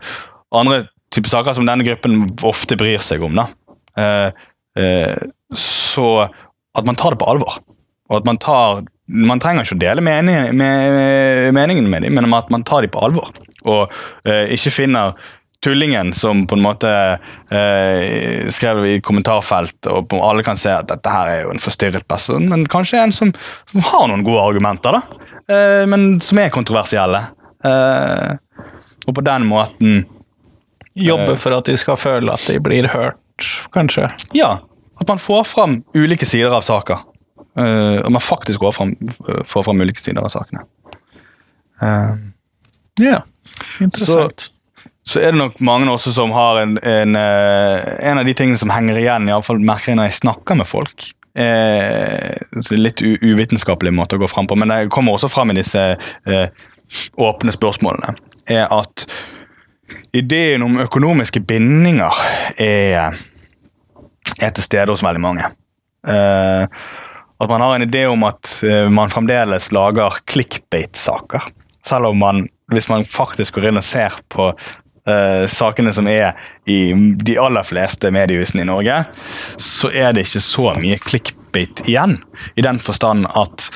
[0.53, 0.85] andre
[1.15, 3.47] typer saker som denne gruppen ofte bryr seg om, da,
[3.97, 4.31] eh,
[4.77, 5.17] eh,
[5.57, 6.09] så
[6.75, 7.61] at man tar det på alvor.
[8.11, 12.33] Og at man tar Man trenger ikke å dele meningene med, meningen med dem, men
[12.33, 13.35] at man tar dem på alvor.
[13.69, 13.93] Og
[14.25, 15.13] eh, ikke finner
[15.65, 16.91] tullingen som på en måte
[17.51, 21.63] eh, skrev i kommentarfelt, og på- alle kan se at dette her er jo en
[21.63, 23.33] forstyrret person, men kanskje en som,
[23.73, 25.31] som har noen gode argumenter, da.
[25.49, 27.23] Eh, men som er kontroversielle.
[27.65, 28.37] Eh,
[29.09, 30.05] og på den måten
[30.95, 33.19] Jobbe for at de skal føle at de blir hørt,
[33.75, 34.05] kanskje.
[34.39, 34.53] Ja,
[35.01, 37.01] at man får fram ulike sider av saker.
[37.59, 38.93] Eh, og man faktisk går fram,
[39.51, 40.63] får fram ulike sider av sakene.
[41.83, 42.15] Eh,
[43.03, 43.25] Ja,
[43.83, 44.45] interessant.
[44.47, 44.54] så
[45.21, 48.73] er det nok mange også som har en En, eh, en av de tingene som
[48.73, 51.11] henger igjen, iallfall merker jeg når jeg snakker med folk.
[51.37, 55.29] Eh, så det er litt uvitenskapelig måte å gå fram på, men det kommer også
[55.33, 56.47] fram i disse eh,
[57.19, 58.15] åpne spørsmålene,
[58.47, 59.07] er at
[60.15, 62.15] ideen om økonomiske bindinger
[62.61, 63.19] er,
[64.39, 65.51] er til stede hos veldig mange.
[66.09, 66.65] Eh,
[67.45, 71.51] at man har en idé om at eh, man fremdeles lager clickbait-saker.
[71.85, 74.53] Selv om man, hvis man faktisk går inn og ser på
[75.09, 76.33] eh, sakene som er
[76.71, 79.03] i de aller fleste mediehusene i Norge,
[79.61, 82.19] så er det ikke så mye clickbait igjen.
[82.57, 83.69] I den forstand at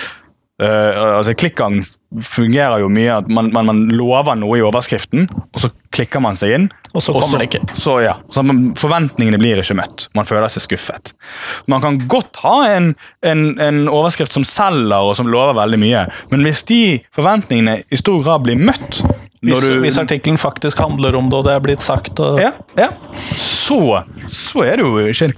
[0.63, 1.83] uh, altså Klikkgang
[2.25, 6.39] fungerer jo mye at man, man, man lover noe i overskriften, og så klikker man
[6.39, 6.67] seg inn.
[6.97, 7.77] Og så kommer det ikke.
[7.77, 10.07] Så, ja, så man, Forventningene blir ikke møtt.
[10.17, 11.13] Man føler seg skuffet.
[11.69, 12.95] Man kan godt ha en,
[13.27, 16.83] en, en overskrift som selger og som lover veldig mye, men hvis de
[17.17, 19.03] forventningene i stor grad blir møtt
[19.43, 22.53] Hvis, du- hvis artikkelen faktisk handler om det, og det er blitt sagt og ja,
[22.79, 22.89] ja.
[23.15, 23.79] Så,
[24.29, 25.35] så er det jo ikke en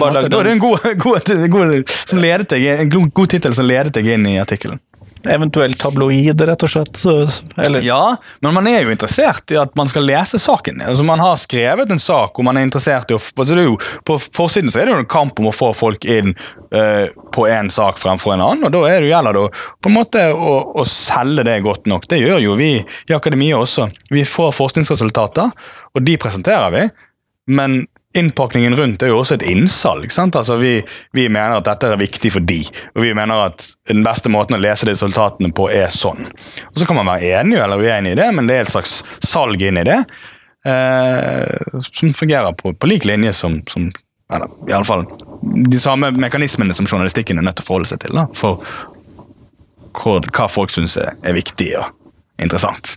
[0.00, 3.54] bare Da er det en god, god, god, som ledet deg, en god, god tittel
[3.54, 4.80] som ledet deg inn i artikkelen.
[5.24, 7.00] Eventuelt tabloid, rett og slett.
[7.56, 10.82] Eller Ja, men man er jo interessert i at man skal lese saken.
[10.84, 14.18] Altså Man har skrevet en sak og man er interessert i å altså jo, På
[14.18, 16.34] forsiden så er det jo en kamp om å få folk inn
[16.74, 18.68] uh, på én sak fremfor en annen.
[18.68, 22.08] og Da er det gjelder det på en måte å, å selge det godt nok.
[22.10, 23.88] Det gjør jo vi i akademiet også.
[24.12, 25.50] Vi får forskningsresultater,
[25.94, 26.86] og de presenterer vi.
[27.54, 27.84] Men
[28.14, 30.06] innpakningen rundt er jo også et innsalg.
[30.22, 30.76] Altså vi,
[31.16, 32.60] vi mener at dette er viktig for de,
[32.94, 36.22] og vi mener at den beste måten å lese resultatene på er sånn.
[36.70, 39.00] Og Så kan man være enig eller uenig i det, men det er et slags
[39.24, 40.00] salg inn i det.
[40.64, 43.90] Eh, som fungerer på, på lik linje som, som
[44.32, 45.02] eller i alle fall
[45.70, 48.16] de samme mekanismene som journalistikken er nødt til å forholde seg til.
[48.16, 48.64] da, For
[50.00, 51.90] hvor, hva folk syns er, er viktig og
[52.42, 52.94] interessant.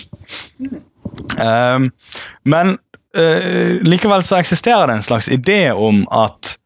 [1.37, 1.89] Eh,
[2.47, 2.77] men
[3.17, 6.57] eh, likevel så eksisterer det en slags idé om at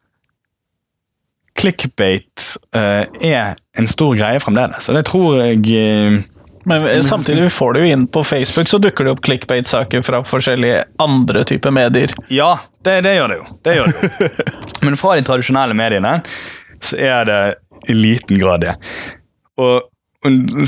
[1.58, 4.88] clickbait uh, er en stor greie fremdeles.
[4.88, 6.22] Og det tror jeg eh,
[6.64, 10.84] Men samtidig får du jo inn på Facebook, så dukker det opp clickbait-saker fra forskjellige
[11.02, 12.14] andre typer medier.
[12.30, 12.54] Ja,
[12.86, 13.46] det, det gjør det jo.
[13.64, 14.28] Det gjør det jo.
[14.86, 16.20] Men fra de tradisjonelle mediene
[16.82, 17.40] så er det
[17.90, 18.76] i liten grad det.
[19.58, 19.88] Og,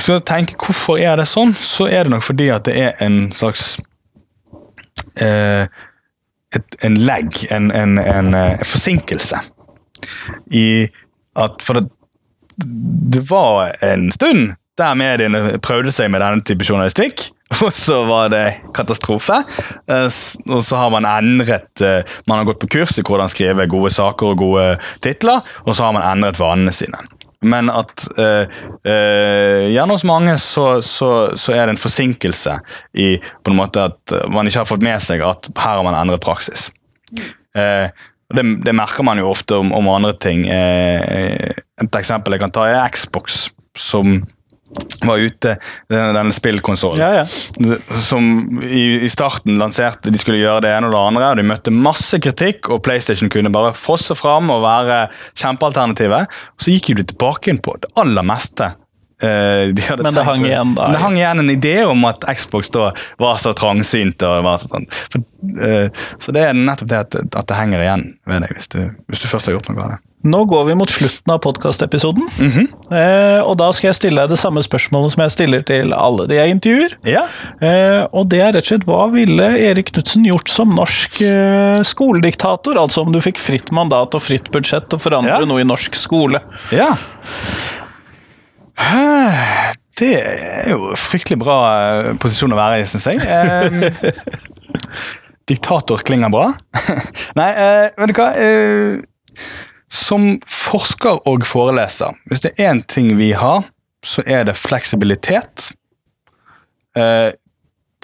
[0.03, 3.03] så jeg tenker hvorfor er det sånn, så er det nok fordi at det er
[3.07, 3.77] en slags
[5.23, 5.67] eh,
[6.55, 9.41] et, En legg, en, en, en, eh, forsinkelse,
[10.53, 10.87] i
[11.37, 11.89] at For det,
[13.15, 17.29] det var en stund der mediene prøvde seg med denne type journalistikk.
[17.63, 18.45] Og så var det
[18.75, 19.41] katastrofe.
[19.87, 20.07] Eh,
[20.51, 23.93] Og så har man endret eh, Man har gått på kurs i hvordan skrive gode
[23.95, 24.67] saker og gode
[25.05, 26.99] titler, og så har man endret vanene sine.
[27.45, 28.57] Men at eh,
[28.89, 32.59] eh, gjerne hos mange så, så, så er det en forsinkelse
[33.01, 35.99] i på en måte at man ikke har fått med seg at her har man
[35.99, 36.71] endret praksis.
[37.55, 37.89] Eh,
[38.35, 40.47] det, det merker man jo ofte om, om andre ting.
[40.51, 41.53] Eh,
[41.85, 44.23] et eksempel jeg kan ta er Xbox, som
[45.05, 45.57] var ute,
[45.93, 47.01] denne, denne spillkonsollen.
[47.01, 47.77] Ja, ja.
[48.03, 51.47] Som i, i starten lanserte de skulle gjøre det ene og det andre, og de
[51.49, 55.05] møtte masse kritikk, og PlayStation kunne bare fosse fram og være
[55.39, 56.31] kjempealternativet.
[56.57, 58.73] Og så gikk de tilbake inn på det aller meste.
[59.23, 62.25] eh, de Men det tenkt- hang igjen da, Det hang igjen en idé om at
[62.35, 64.23] Xbox da var så trangsynt.
[64.23, 64.89] Og var så, sånn.
[64.91, 65.23] For,
[65.65, 68.81] eh, så det er nettopp det at, at det henger igjen ved deg, hvis du,
[69.09, 70.01] hvis du først har gjort noe av det.
[70.25, 74.39] Nå går vi mot slutten av podkastepisoden, eh, og da skal jeg stille deg det
[74.41, 76.95] samme spørsmålet som jeg stiller til alle de jeg intervjuer.
[77.05, 77.27] Ja.
[77.61, 81.83] Eh, og det er rett og slett hva ville Erik Knutsen gjort som norsk eh,
[81.85, 82.81] skolediktator?
[82.81, 85.45] Altså om du fikk fritt mandat og fritt budsjett å forandre Ja.
[85.45, 86.41] noe i norsk skole.
[86.73, 86.89] Ja.
[89.95, 93.21] Det er jo fryktelig bra eh, posisjon å være i, syns jeg.
[93.29, 93.93] Eh,
[95.53, 96.49] diktator klinger bra.
[97.39, 98.31] Nei, eh, vet du hva?
[99.95, 103.65] Eh, som forsker og foreleser, hvis det er én ting vi har,
[104.05, 105.73] så er det fleksibilitet.
[106.97, 107.33] Eh,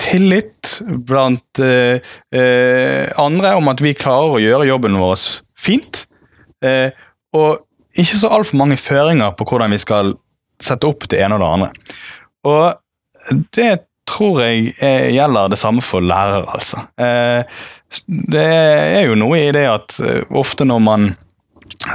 [0.01, 2.01] tillit blant eh,
[2.33, 5.19] eh, andre om at vi klarer å gjøre jobben vår
[5.59, 6.07] fint.
[6.65, 6.91] Eh,
[7.37, 7.61] og
[7.99, 10.15] ikke så altfor mange føringer på hvordan vi skal
[10.61, 11.71] sette opp det ene og det andre.
[12.49, 13.73] Og det
[14.09, 16.87] tror jeg er, gjelder det samme for lærere, altså.
[16.99, 17.45] Eh,
[18.33, 21.11] det er jo noe i det at eh, ofte når man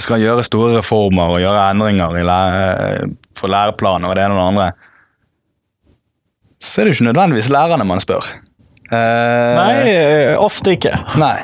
[0.02, 4.42] skal gjøre store reformer og gjøre endringer i lære, for læreplaner og det ene og
[4.42, 4.72] det andre,
[6.66, 8.26] så er det jo ikke nødvendigvis lærerne man spør.
[8.92, 10.94] Eh, Nei, eh, ofte ikke.
[11.22, 11.38] Nei.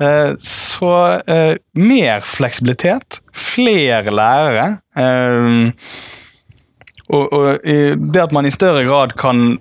[0.00, 0.90] Eh, Så
[1.28, 4.66] eh, mer fleksibilitet, flere lærere.
[4.96, 5.72] eh,
[7.06, 9.58] og, og det at man i større grad kan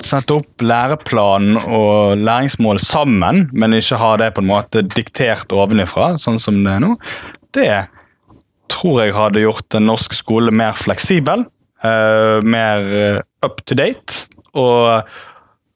[0.00, 6.14] sette opp læreplan og læringsmål sammen, men ikke ha det på en måte diktert ovenifra,
[6.18, 6.94] sånn som det er nå,
[7.56, 7.74] det
[8.70, 11.44] tror jeg hadde gjort den norske skole mer fleksibel,
[11.84, 15.06] eh, mer eh, up to date, og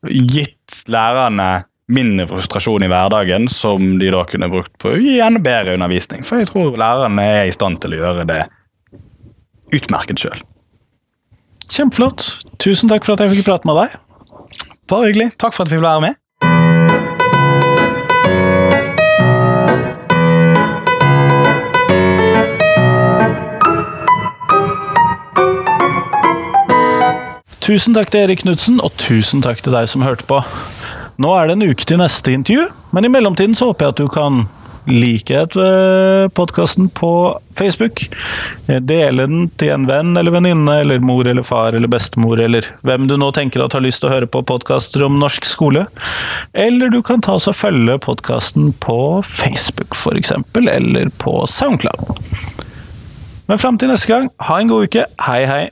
[0.05, 1.65] gitt lærerne
[1.95, 6.25] mindre frustrasjon i hverdagen som de da kunne brukt på å gi enda bedre undervisning.
[6.25, 8.41] For jeg tror lærerne er i stand til å gjøre det
[9.75, 10.41] utmerket sjøl.
[11.69, 12.27] Kjempeflott.
[12.63, 13.97] Tusen takk for at jeg fikk prate med deg.
[14.91, 15.33] Bare hyggelig.
[15.41, 16.21] Takk for at vi fikk være med.
[27.65, 30.37] Tusen takk til Erik Knutsen, og tusen takk til deg som hørte på.
[31.17, 34.01] Nå er det en uke til neste intervju, men i mellomtiden så håper jeg at
[34.03, 34.43] du kan
[34.85, 35.47] like
[36.37, 37.13] podkasten på
[37.57, 38.03] Facebook.
[38.69, 43.07] Dele den til en venn eller venninne eller mor eller far eller bestemor eller hvem
[43.09, 45.87] du nå tenker at har lyst til å høre på podkaster om norsk skole.
[46.53, 52.13] Eller du kan ta oss og følge podkasten på Facebook f.eks., eller på Soundcloud.
[53.49, 55.09] Men fram til neste gang, ha en god uke.
[55.25, 55.65] Hei, hei.